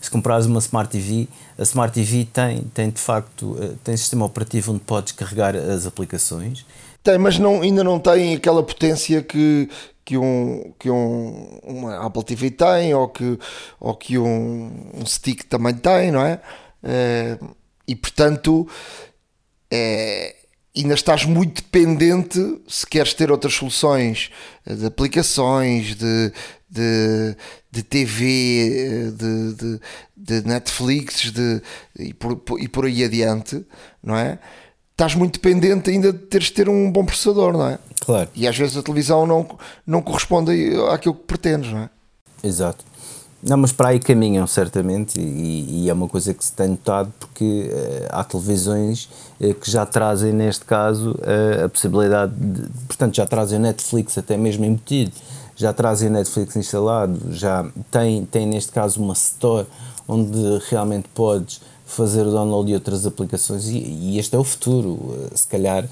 [0.02, 1.26] se comprares uma Smart TV,
[1.58, 5.86] a Smart TV tem, tem de facto eh, tem sistema operativo onde podes carregar as
[5.86, 6.66] aplicações
[7.02, 9.68] tem, mas não, ainda não tem aquela potência que,
[10.04, 13.38] que, um, que um, uma Apple TV tem ou que,
[13.80, 16.40] ou que um, um stick também tem, não é?
[16.82, 17.38] é
[17.88, 18.68] e portanto,
[19.70, 20.36] é,
[20.76, 24.30] ainda estás muito dependente se queres ter outras soluções
[24.66, 26.32] de aplicações, de,
[26.70, 27.36] de,
[27.70, 29.80] de TV, de, de,
[30.16, 31.62] de Netflix de,
[31.98, 33.64] e, por, e por aí adiante,
[34.02, 34.38] não é?
[35.02, 37.78] estás muito dependente ainda de teres de ter um bom processador, não é?
[38.00, 38.30] Claro.
[38.34, 40.52] E às vezes a televisão não, não corresponde
[40.90, 41.90] àquilo que pretendes, não é?
[42.42, 42.84] Exato.
[43.42, 47.12] Não, mas para aí caminham certamente e, e é uma coisa que se tem notado
[47.18, 49.08] porque uh, há televisões
[49.40, 54.16] uh, que já trazem neste caso uh, a possibilidade de, portanto já trazem o Netflix
[54.16, 55.10] até mesmo embutido,
[55.56, 59.66] já trazem o Netflix instalado, já tem, tem neste caso uma store
[60.06, 60.38] onde
[60.70, 65.28] realmente podes fazer o download de outras aplicações e, e este é o futuro.
[65.34, 65.86] Se calhar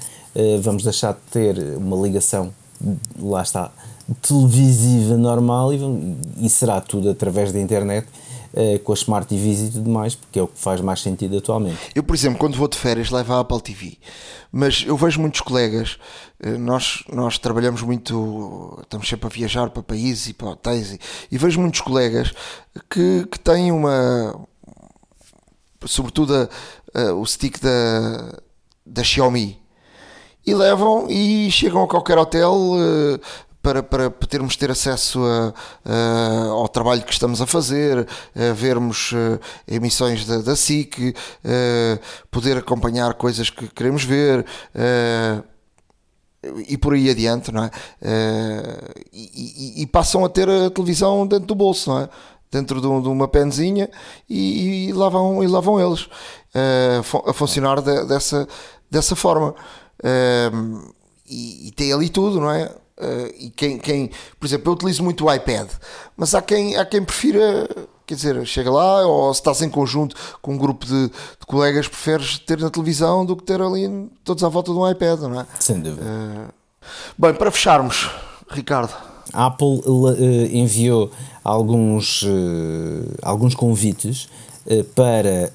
[0.61, 2.51] vamos deixar de ter uma ligação,
[3.19, 3.71] lá está,
[4.21, 5.79] televisiva normal e,
[6.37, 8.07] e será tudo através da internet
[8.53, 11.37] uh, com as Smart TVs e tudo mais, porque é o que faz mais sentido
[11.37, 11.77] atualmente.
[11.95, 13.97] Eu, por exemplo, quando vou de férias, levo a Apple TV,
[14.51, 15.97] mas eu vejo muitos colegas,
[16.45, 20.99] uh, nós, nós trabalhamos muito, estamos sempre a viajar para países e para hotéis, e,
[21.31, 22.33] e vejo muitos colegas
[22.89, 24.35] que, que têm uma,
[25.85, 28.39] sobretudo a, a, o stick da,
[28.85, 29.59] da Xiaomi.
[30.43, 33.19] E levam e chegam a qualquer hotel uh,
[33.61, 35.53] para, para podermos ter acesso a,
[35.85, 41.99] a, ao trabalho que estamos a fazer, a vermos uh, emissões da, da SIC, uh,
[42.31, 44.45] poder acompanhar coisas que queremos ver
[46.67, 47.71] e por aí adiante, não é?
[49.13, 52.09] E, e, e, passam a ter a televisão dentro do bolso, não é?
[52.51, 53.87] Dentro de, uma penzinha
[54.27, 56.09] e, e, lá vão, e lá vão eles
[57.27, 58.47] a funcionar de, dessa,
[58.89, 59.53] dessa forma.
[61.29, 62.73] e, e tem ali tudo, não é?
[63.01, 65.67] Uh, e quem, quem, por exemplo, eu utilizo muito o iPad,
[66.15, 67.67] mas há quem, há quem prefira,
[68.05, 71.87] quer dizer, chega lá, ou se estás em conjunto com um grupo de, de colegas,
[71.87, 73.89] preferes ter na televisão do que ter ali
[74.23, 75.47] todos à volta de um iPad, não é?
[75.59, 76.03] Sem dúvida.
[76.03, 76.53] Uh,
[77.17, 78.07] bem, para fecharmos,
[78.51, 78.93] Ricardo.
[79.33, 81.09] A Apple uh, enviou
[81.43, 82.23] alguns,
[83.23, 84.29] alguns convites
[84.95, 85.51] para,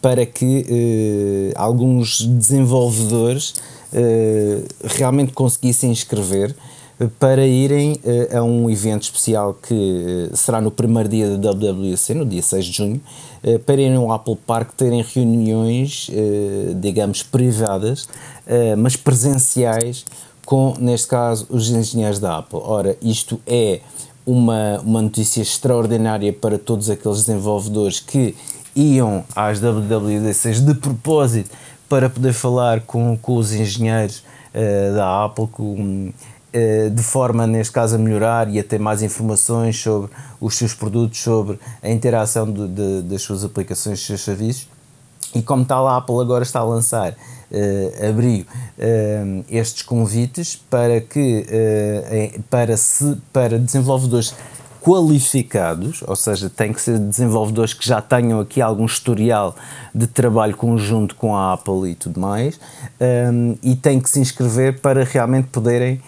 [0.00, 3.54] para que alguns desenvolvedores
[3.92, 6.54] eh, realmente conseguissem inscrever
[7.00, 7.98] eh, para irem
[8.32, 12.72] a um evento especial que será no primeiro dia da WWC, no dia 6 de
[12.72, 13.00] junho,
[13.66, 16.10] para irem ao Apple Park terem reuniões,
[16.78, 18.06] digamos, privadas,
[18.76, 20.04] mas presenciais,
[20.44, 22.60] com, neste caso, os engenheiros da Apple.
[22.62, 23.80] Ora, isto é
[24.30, 28.36] uma, uma notícia extraordinária para todos aqueles desenvolvedores que
[28.76, 31.50] iam às WWDCs de propósito
[31.88, 34.22] para poder falar com, com os engenheiros
[34.54, 39.02] uh, da Apple, com, uh, de forma, neste caso, a melhorar e a ter mais
[39.02, 40.08] informações sobre
[40.40, 44.68] os seus produtos, sobre a interação de, de, das suas aplicações, dos seus serviços.
[45.34, 51.00] E como tal, a Apple agora está a lançar, uh, abriu uh, estes convites para
[51.00, 54.34] que, uh, para, se, para desenvolvedores
[54.80, 59.54] qualificados, ou seja, têm que ser desenvolvedores que já tenham aqui algum historial
[59.94, 62.58] de trabalho conjunto com a Apple e tudo mais,
[63.32, 66.00] um, e têm que se inscrever para realmente poderem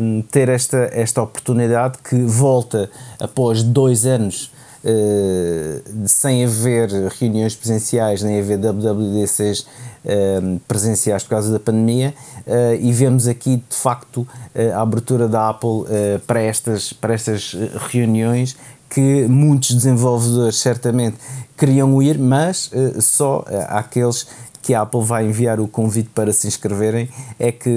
[0.00, 2.90] um, ter esta, esta oportunidade que volta
[3.20, 4.50] após dois anos
[4.84, 12.14] Uh, sem haver reuniões presenciais, nem haver WWDCs uh, presenciais por causa da pandemia,
[12.46, 14.26] uh, e vemos aqui de facto
[14.74, 15.84] a abertura da Apple
[16.26, 17.56] para, estas, para estas
[17.90, 18.56] reuniões
[18.88, 21.16] que muitos desenvolvedores certamente
[21.56, 22.70] queriam ir, mas
[23.00, 24.26] só aqueles
[24.62, 27.08] que a Apple vai enviar o convite para se inscreverem
[27.38, 27.70] é que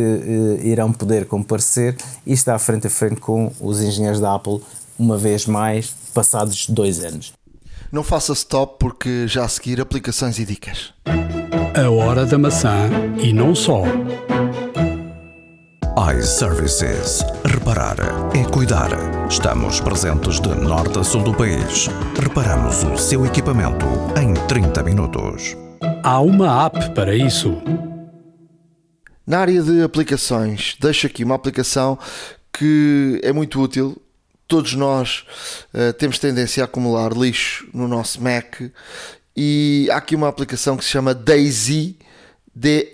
[0.63, 1.95] irão poder comparecer
[2.25, 4.61] e está frente a frente com os engenheiros da Apple
[4.97, 7.33] uma vez mais, passados dois anos.
[7.91, 10.93] Não faça stop porque já a seguir aplicações e dicas.
[11.75, 12.89] A hora da maçã
[13.21, 13.83] e não só.
[16.17, 17.21] iServices.
[17.45, 17.97] Reparar
[18.35, 18.89] é cuidar.
[19.29, 21.87] Estamos presentes de norte a sul do país.
[22.21, 23.85] Reparamos o seu equipamento
[24.21, 25.55] em 30 minutos.
[26.03, 27.61] Há uma app para isso.
[29.27, 31.97] Na área de aplicações, deixo aqui uma aplicação
[32.51, 34.01] que é muito útil
[34.51, 35.23] todos nós
[35.73, 38.59] uh, temos tendência a acumular lixo no nosso Mac.
[39.33, 41.97] E há aqui uma aplicação que se chama Daisy
[42.53, 42.91] D-A-I-S-Y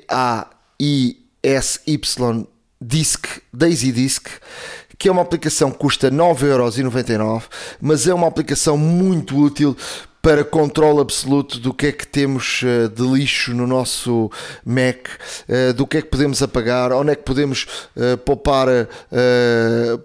[2.79, 4.27] Disk, Daisy Disk,
[4.99, 7.45] que é uma aplicação que custa 9,99€,
[7.81, 9.75] mas é uma aplicação muito útil
[10.27, 14.29] para controle absoluto do que é que temos eh, de lixo no nosso
[14.65, 15.07] Mac,
[15.47, 17.65] eh, do que é que podemos apagar, onde é que podemos
[17.95, 18.67] eh, poupar,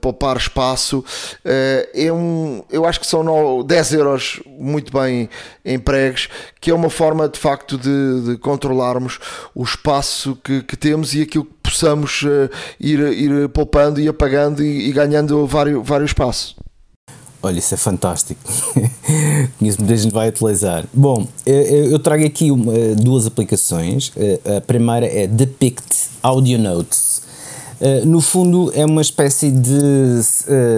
[0.01, 1.05] poupar espaço.
[1.45, 5.29] É um, eu acho que são 10 euros muito bem
[5.65, 6.29] empregos,
[6.61, 9.19] que é uma forma de facto de, de controlarmos
[9.53, 12.23] o espaço que, que, temos e aquilo que possamos
[12.79, 16.15] ir, ir poupando e apagando e, e ganhando vários, vários.
[17.43, 18.41] Olha, isso é fantástico.
[19.59, 20.85] Conheço muita gente vai utilizar.
[20.93, 24.13] Bom, eu trago aqui uma, duas aplicações.
[24.57, 27.21] A primeira é Depict Audio Notes.
[28.07, 30.23] No fundo, é uma espécie de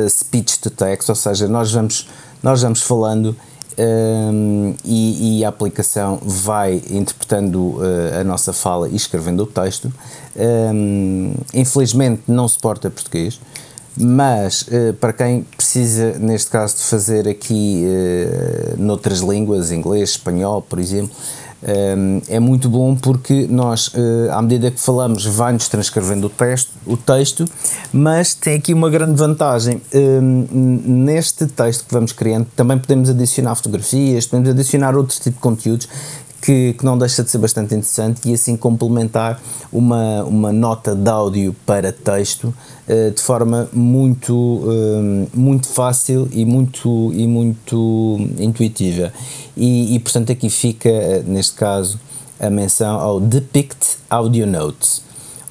[0.09, 2.07] speech to text, ou seja, nós vamos,
[2.43, 3.37] nós vamos falando
[3.77, 7.79] um, e, e, a aplicação vai interpretando
[8.19, 9.93] a nossa fala e escrevendo o texto.
[10.35, 13.39] Um, infelizmente, não suporta português
[13.97, 20.63] mas eh, para quem precisa, neste caso, de fazer aqui uh, noutras línguas, inglês, espanhol,
[20.63, 21.15] por exemplo,
[21.63, 23.91] um, é muito bom porque nós,
[24.31, 27.47] à medida que falamos, vai-nos transcrevendo o texto, o texto,
[27.91, 29.81] mas tem aqui uma grande vantagem.
[30.53, 35.89] Neste texto que vamos criando, também podemos adicionar fotografias, podemos adicionar outro tipo de conteúdos
[36.45, 39.41] que, que, não deixa de ser bastante interessante e assim complementar
[39.73, 42.55] uma, uma nota de áudio para texto
[42.87, 49.11] uh, de forma muito, uh, muito fácil e muito, e muito intuitiva.
[49.57, 50.91] E, e portanto aqui fica,
[51.27, 51.99] neste caso,
[52.39, 55.03] a menção ao Depict Audio Notes.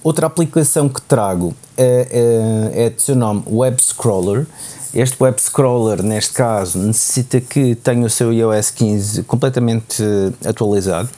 [0.03, 4.45] Outra aplicação que trago é, é, é de seu nome Web Scroller.
[4.93, 10.03] Este web scroller, neste caso, necessita que tenha o seu iOS 15 completamente
[10.45, 11.09] atualizado.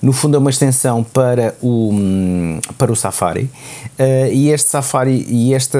[0.00, 1.90] No fundo, é uma extensão para o,
[2.78, 3.50] para o Safari.
[3.98, 5.78] Uh, e este Safari e esta,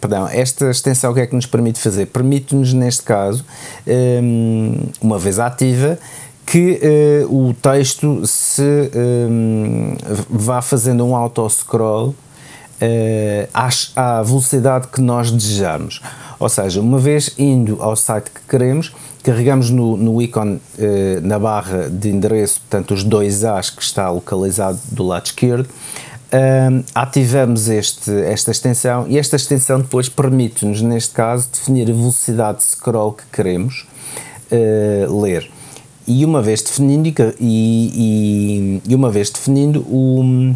[0.00, 2.06] perdão, esta extensão, o que é que nos permite fazer?
[2.06, 3.44] Permite-nos, neste caso,
[3.86, 5.98] um, uma vez ativa,
[6.46, 6.80] que
[7.28, 9.94] uh, o texto se um,
[10.30, 12.14] vá fazendo um auto-scroll
[13.52, 16.00] à, à, velocidade que nós desejamos.
[16.38, 21.38] Ou seja, uma vez indo ao site que queremos, carregamos no, no ícone uh, na
[21.38, 25.68] barra de endereço, portanto, os dois A's que está localizado do lado esquerdo,
[26.94, 32.64] ativamos este, esta extensão e esta extensão depois permite-nos, neste caso, definir a velocidade de
[32.64, 33.86] scroll que queremos
[35.22, 35.50] ler
[36.08, 40.54] e uma vez definindo e, e, e uma vez definindo o,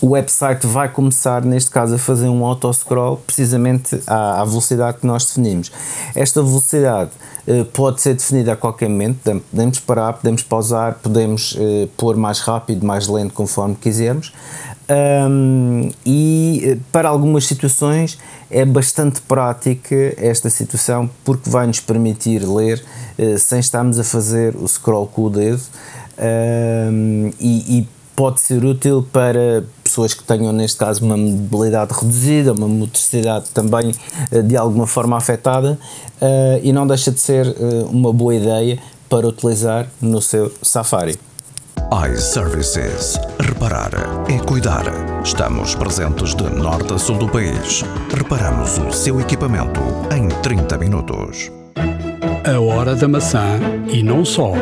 [0.00, 5.06] o website vai começar neste caso a fazer um autoscroll precisamente à, à velocidade que
[5.06, 5.72] nós definimos.
[6.14, 7.10] Esta velocidade
[7.46, 9.42] uh, pode ser definida a qualquer momento.
[9.50, 14.32] Podemos parar, podemos pausar podemos uh, pôr mais rápido, mais lento conforme quisermos.
[14.90, 18.18] Um, e eh, para algumas situações
[18.50, 22.82] é bastante prática esta situação porque vai nos permitir ler
[23.18, 25.60] uh, sem estarmos a fazer o scroll com o dedo.
[26.18, 27.88] Um, e, e,
[28.18, 33.92] pode ser útil para pessoas que tenham neste caso uma mobilidade reduzida, uma motricidade também
[34.32, 35.78] uh, de alguma forma afetada
[36.20, 37.46] uh, e não deixa de ser
[37.92, 38.76] uma boa ideia
[39.08, 41.16] para utilizar no seu Safari
[42.12, 43.18] iServices.
[43.40, 43.90] Reparar
[44.28, 44.84] é cuidar.
[45.24, 47.82] Estamos presentes de norte a sul do país.
[48.14, 49.80] Reparamos o seu equipamento
[50.14, 51.50] em 30 minutos.
[52.44, 53.58] A hora da maçã
[53.90, 54.52] e não só.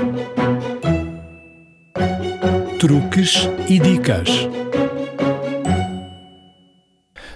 [2.79, 4.29] Truques e dicas.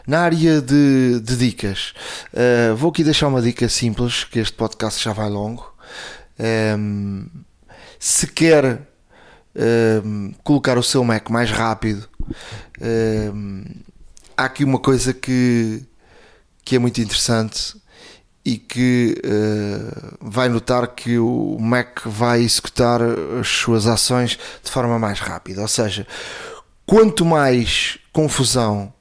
[0.06, 1.94] Na área de, de dicas,
[2.32, 5.74] uh, vou aqui deixar uma dica simples, que este podcast já vai longo.
[6.38, 7.26] Um, ehm,
[7.98, 8.90] se quer
[9.54, 12.08] Ehm, colocar o seu Mac mais rápido.
[12.80, 13.64] Ehm,
[14.36, 15.82] há aqui uma coisa que,
[16.64, 17.76] que é muito interessante
[18.44, 23.00] e que uh, vai notar que o Mac vai executar
[23.38, 25.60] as suas ações de forma mais rápida.
[25.60, 26.06] Ou seja,
[26.86, 28.92] quanto mais confusão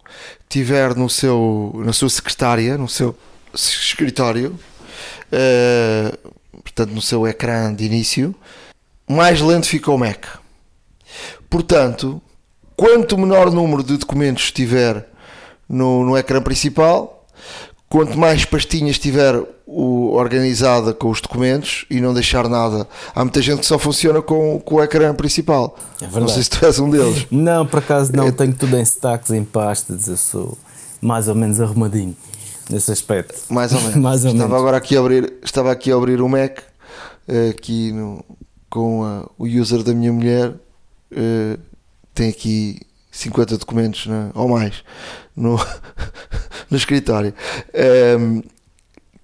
[0.50, 3.16] tiver no seu, na sua secretária, no seu
[3.54, 4.60] escritório,
[5.32, 8.36] uh, portanto no seu ecrã de início,
[9.08, 10.26] mais lento fica o Mac.
[11.50, 12.22] Portanto,
[12.76, 15.08] quanto menor número de documentos tiver
[15.68, 17.19] no, no ecrã principal,
[17.90, 19.36] quanto mais pastinhas tiver
[19.66, 22.88] o, organizada com os documentos e não deixar nada.
[23.14, 25.78] Há muita gente que só funciona com, com o ecrã principal.
[26.02, 27.26] É não sei se tu és um deles.
[27.32, 28.32] Não, por acaso não, é...
[28.32, 30.58] tenho tudo em stacks, em pastas, eu sou
[31.02, 32.16] mais ou menos arrumadinho
[32.70, 33.42] nesse aspecto.
[33.50, 33.96] Mais ou menos.
[33.98, 34.62] mais ou estava menos.
[34.62, 36.60] agora aqui a abrir, estava aqui a abrir o Mac
[37.28, 38.24] eh, aqui no,
[38.70, 41.60] com a, o user da minha mulher uh,
[42.14, 42.80] tem aqui
[43.12, 44.84] 50 documentos né, ou mais
[45.36, 45.58] no,
[46.70, 47.34] no escritório.
[47.74, 48.44] Um, ehm,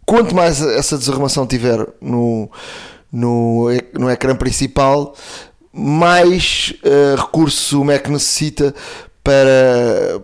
[0.05, 2.49] quanto mais essa desarrumação tiver no,
[3.11, 5.15] no, no ecrã principal,
[5.71, 8.73] mais uh, recursos o Mac necessita
[9.23, 10.21] para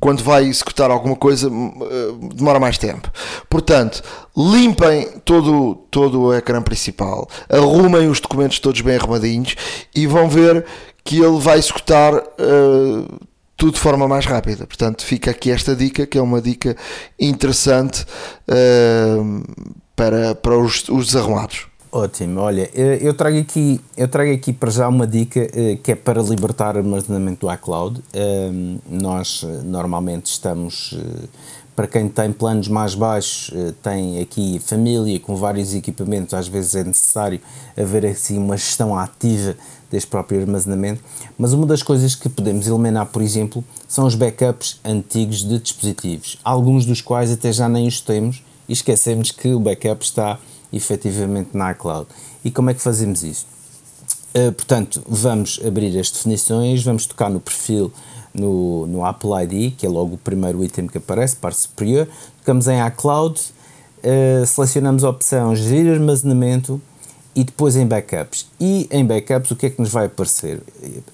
[0.00, 3.10] quando vai executar alguma coisa eh, demora mais tempo.
[3.50, 4.02] Portanto,
[4.34, 9.54] limpem todo, todo o ecrã principal, arrumem os documentos todos bem arrumadinhos
[9.94, 10.64] e vão ver
[11.04, 13.20] que ele vai executar uh,
[13.56, 14.66] tudo de forma mais rápida.
[14.66, 16.76] Portanto, fica aqui esta dica que é uma dica
[17.18, 18.04] interessante
[18.48, 19.42] uh,
[19.94, 21.70] para, para os, os desarrumados.
[21.92, 25.96] Ótimo, olha, eu trago aqui, eu trago aqui para já uma dica eh, que é
[25.96, 28.00] para libertar armazenamento do iCloud.
[28.88, 31.28] Nós eh, normalmente estamos, eh,
[31.80, 33.50] para quem tem planos mais baixos,
[33.82, 37.40] tem aqui família com vários equipamentos, às vezes é necessário
[37.74, 39.56] haver assim uma gestão ativa
[39.90, 41.02] deste próprio armazenamento,
[41.38, 46.38] mas uma das coisas que podemos eliminar, por exemplo, são os backups antigos de dispositivos,
[46.44, 50.38] alguns dos quais até já nem os temos e esquecemos que o backup está
[50.70, 52.08] efetivamente na iCloud.
[52.44, 53.46] E como é que fazemos isso?
[54.34, 57.90] Uh, portanto, vamos abrir as definições, vamos tocar no perfil
[58.34, 62.08] no, no Apple ID, que é logo o primeiro item que aparece, parte superior,
[62.38, 66.80] tocamos em iCloud, uh, selecionamos a opção Gerir armazenamento
[67.34, 68.46] e depois em backups.
[68.60, 70.62] E em backups o que é que nos vai aparecer?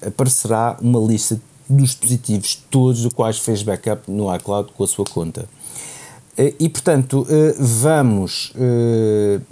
[0.05, 1.39] Aparecerá uma lista
[1.69, 5.47] dos dispositivos todos os quais fez backup no iCloud com a sua conta.
[6.37, 8.53] Eh, e portanto, eh, vamos,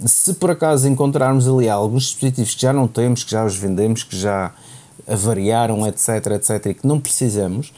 [0.06, 4.02] se por acaso encontrarmos ali alguns dispositivos que já não temos, que já os vendemos,
[4.02, 4.52] que já
[5.06, 7.72] avariaram, etc, etc, e que não precisamos,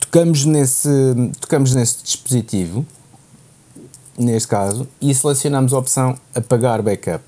[0.00, 0.88] tocamos nesse,
[1.40, 2.86] tocamos nesse dispositivo,
[4.18, 7.22] neste caso, e selecionamos a opção apagar backup.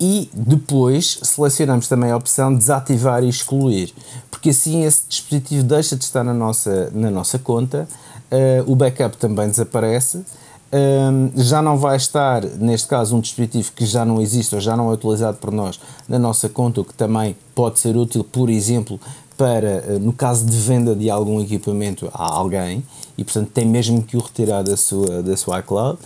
[0.00, 3.92] E depois selecionamos também a opção desativar e excluir,
[4.30, 7.88] porque assim esse dispositivo deixa de estar na nossa, na nossa conta
[8.30, 10.24] uh, o backup também desaparece.
[10.70, 14.76] Um, já não vai estar, neste caso, um dispositivo que já não existe ou já
[14.76, 18.48] não é utilizado por nós na nossa conta, o que também pode ser útil, por
[18.48, 19.00] exemplo,
[19.36, 22.84] para, uh, no caso de venda de algum equipamento a alguém,
[23.16, 25.98] e portanto tem mesmo que o retirar da sua, da sua iCloud.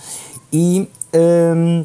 [0.51, 1.85] E um,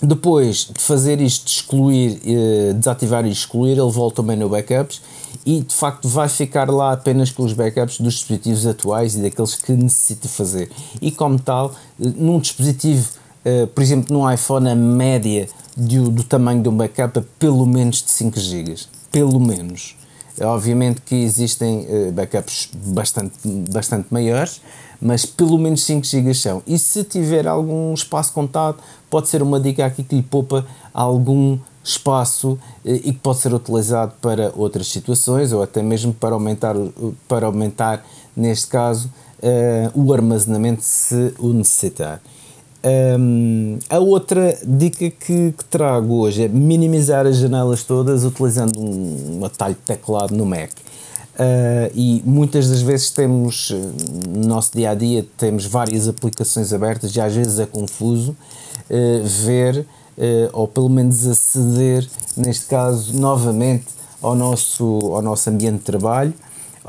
[0.00, 5.02] depois de fazer isto, excluir, uh, desativar e excluir, ele volta também no backups
[5.44, 9.56] e de facto vai ficar lá apenas com os backups dos dispositivos atuais e daqueles
[9.56, 10.70] que necessita fazer.
[11.02, 13.08] E como tal, num dispositivo,
[13.74, 18.02] por exemplo, num iPhone, a média do, do tamanho de um backup é pelo menos
[18.02, 18.97] de 5 GB.
[19.10, 19.96] Pelo menos.
[20.40, 23.34] Obviamente que existem uh, backups bastante,
[23.70, 24.60] bastante maiores,
[25.00, 26.62] mas pelo menos 5 GB são.
[26.66, 28.78] E se tiver algum espaço contado,
[29.10, 33.54] pode ser uma dica aqui que lhe poupa algum espaço eh, e que pode ser
[33.54, 36.74] utilizado para outras situações ou até mesmo para aumentar,
[37.26, 38.04] para aumentar
[38.36, 39.10] neste caso,
[39.42, 42.20] uh, o armazenamento se o necessitar.
[42.84, 49.44] Um, a outra dica que, que, trago hoje é minimizar as janelas todas utilizando um,
[49.44, 50.70] atalho de teclado no Mac.
[50.70, 53.72] Uh, e muitas das vezes temos,
[54.28, 58.30] no nosso dia a dia, temos várias aplicações abertas e às vezes é confuso
[58.90, 59.78] uh, ver
[60.16, 62.06] uh, ou pelo menos aceder,
[62.36, 63.86] neste caso, novamente
[64.20, 66.34] ao nosso, ao nosso ambiente de trabalho.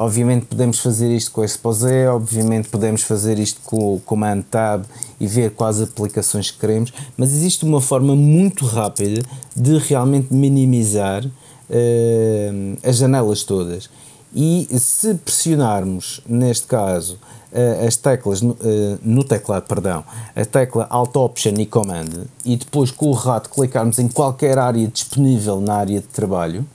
[0.02, 4.86] Obviamente podemos fazer isto com o Exposé, obviamente podemos fazer isto com o Command Tab
[5.20, 9.22] e ver quais aplicações que queremos, mas existe uma forma muito rápida
[9.54, 13.90] de realmente minimizar uh, as janelas todas.
[14.34, 17.20] E se pressionarmos, neste caso,
[17.52, 18.58] uh, as teclas no, uh,
[19.04, 24.00] no, teclado, perdão, a tecla Alt Option e Command e depois com o rato clicarmos
[24.00, 26.66] em qualquer área disponível na área de trabalho,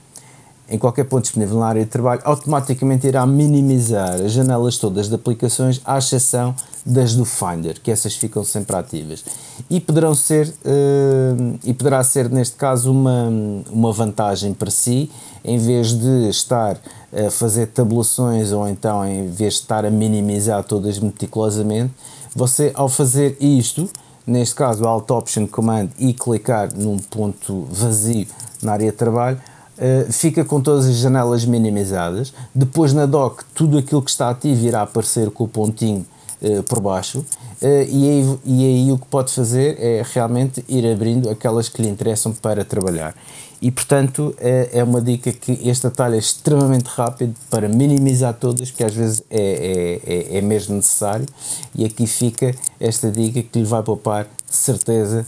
[0.69, 5.15] em qualquer ponto disponível na área de trabalho, automaticamente irá minimizar as janelas todas de
[5.15, 6.55] aplicações, à exceção
[6.85, 9.23] das do Finder, que essas ficam sempre ativas.
[9.69, 13.29] E poderão ser, uh, e poderá ser neste caso uma,
[13.69, 15.11] uma vantagem para si,
[15.43, 16.79] em vez de estar
[17.13, 21.93] a fazer tabulações ou então em vez de estar a minimizar todas meticulosamente,
[22.35, 23.89] você ao fazer isto,
[24.27, 28.27] neste caso Alt Option Command e clicar num ponto vazio
[28.61, 29.39] na área de trabalho,
[29.77, 32.33] Uh, fica com todas as janelas minimizadas.
[32.53, 36.05] Depois na dock, tudo aquilo que está ativo irá aparecer com o pontinho
[36.41, 37.19] uh, por baixo.
[37.61, 41.81] Uh, e, aí, e aí o que pode fazer é realmente ir abrindo aquelas que
[41.81, 43.13] lhe interessam para trabalhar.
[43.61, 48.69] E portanto é, é uma dica que este atalho é extremamente rápido para minimizar todas,
[48.69, 51.25] que às vezes é, é, é, é mesmo necessário.
[51.73, 55.25] E aqui fica esta dica que lhe vai poupar de certeza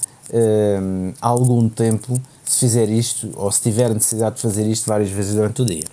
[1.21, 5.61] algum tempo se fizer isto ou se tiver necessidade de fazer isto várias vezes durante
[5.61, 5.83] o dia.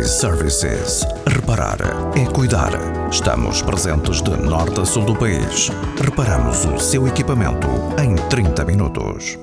[0.00, 1.06] iServices.
[1.26, 1.78] Reparar
[2.16, 2.70] é cuidar.
[3.10, 5.70] Estamos presentes de norte a sul do país.
[6.02, 7.68] Reparamos o seu equipamento
[8.02, 9.38] em 30 minutos.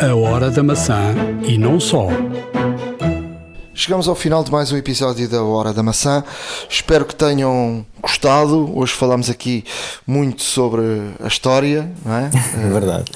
[0.00, 1.14] A hora da maçã
[1.46, 2.08] e não só.
[3.76, 6.22] Chegamos ao final de mais um episódio da Hora da Maçã.
[6.70, 8.70] Espero que tenham gostado.
[8.78, 9.64] Hoje falamos aqui
[10.06, 10.82] muito sobre
[11.20, 12.30] a história, não é?
[12.64, 13.10] É verdade.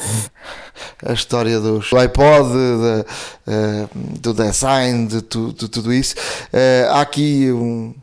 [1.06, 3.06] A história dos, do iPod, de, de,
[3.46, 3.88] eh,
[4.20, 6.16] do design, de, de, de tudo isso.
[6.52, 7.94] Eh, há aqui um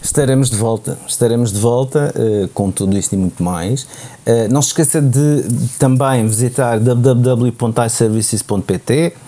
[0.02, 3.84] Estaremos de volta, estaremos de volta uh, com tudo isto e muito mais.
[3.84, 9.27] Uh, não se esqueça de, de também visitar www.iservices.pt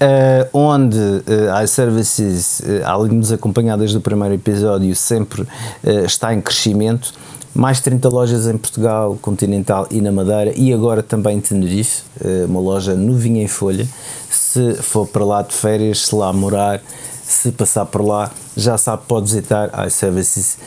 [0.00, 6.04] Uh, onde uh, iServices, uh, além de nos acompanhar desde o primeiro episódio, sempre uh,
[6.06, 7.12] está em crescimento.
[7.52, 12.02] Mais 30 lojas em Portugal, Continental e na Madeira, e agora também em Tenerife,
[12.46, 13.88] uma loja novinha em folha.
[14.30, 16.80] Se for para lá de férias, se lá morar,
[17.24, 20.58] se passar por lá, já sabe, pode visitar iServices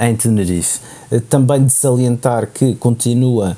[0.00, 0.80] em Tenerife.
[1.28, 3.56] Também de salientar que continua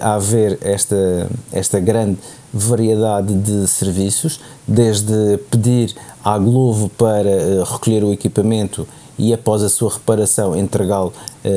[0.00, 2.16] a haver esta, esta grande
[2.54, 5.94] variedade de serviços, desde pedir
[6.24, 8.86] à Glovo para recolher o equipamento
[9.18, 11.12] e após a sua reparação entregá-lo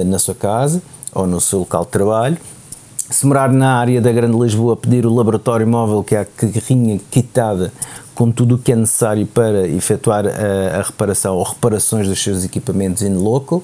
[0.05, 0.81] na sua casa
[1.13, 2.37] ou no seu local de trabalho,
[3.09, 6.99] se morar na área da Grande Lisboa, pedir o laboratório móvel, que é a carrinha
[7.09, 7.71] quitada
[8.13, 12.43] com tudo o que é necessário para efetuar a, a reparação ou reparações dos seus
[12.43, 13.63] equipamentos in local.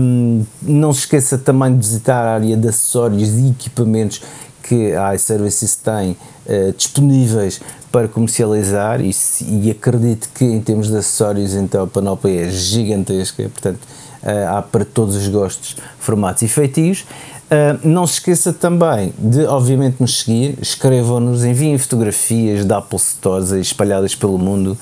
[0.00, 4.22] Um, não se esqueça também de visitar a área de acessórios e equipamentos
[4.68, 10.96] que a iServices tem uh, disponíveis para comercializar e, e, acredito que em termos de
[10.98, 13.80] acessórios então a panóplia é gigantesca, portanto
[14.22, 17.06] uh, há para todos os gostos, formatos e feitios.
[17.48, 23.52] Uh, não se esqueça também de, obviamente, nos seguir, escrevam-nos, enviem fotografias da Apple Stores
[23.52, 24.76] espalhadas pelo mundo,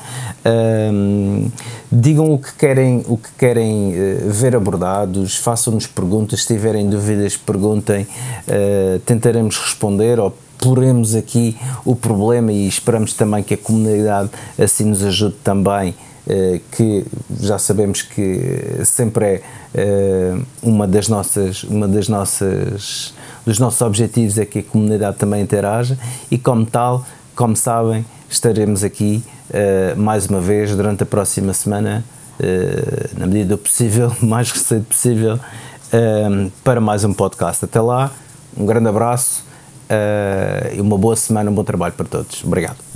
[0.44, 1.52] uh,
[1.92, 7.36] digam o que querem, o que querem uh, ver abordados, façam-nos perguntas, se tiverem dúvidas,
[7.36, 8.06] perguntem,
[9.04, 15.04] tentaremos responder ou poremos aqui o problema e esperamos também que a comunidade assim nos
[15.04, 15.94] ajude também
[16.72, 17.06] que
[17.40, 19.42] já sabemos que sempre é
[19.74, 25.40] eh, uma das nossas uma das nossas dos nossos objetivos é que a comunidade também
[25.40, 25.96] interaja
[26.30, 27.04] e como tal
[27.34, 29.22] como sabem estaremos aqui
[29.52, 32.04] eh, mais uma vez durante a próxima semana
[33.16, 35.40] na medida do possível mais cedo possível
[36.62, 37.64] para mais um podcast.
[37.64, 38.10] Até lá
[38.54, 39.42] um grande abraço
[40.76, 42.44] e uma boa semana um bom trabalho para todos.
[42.44, 42.95] Obrigado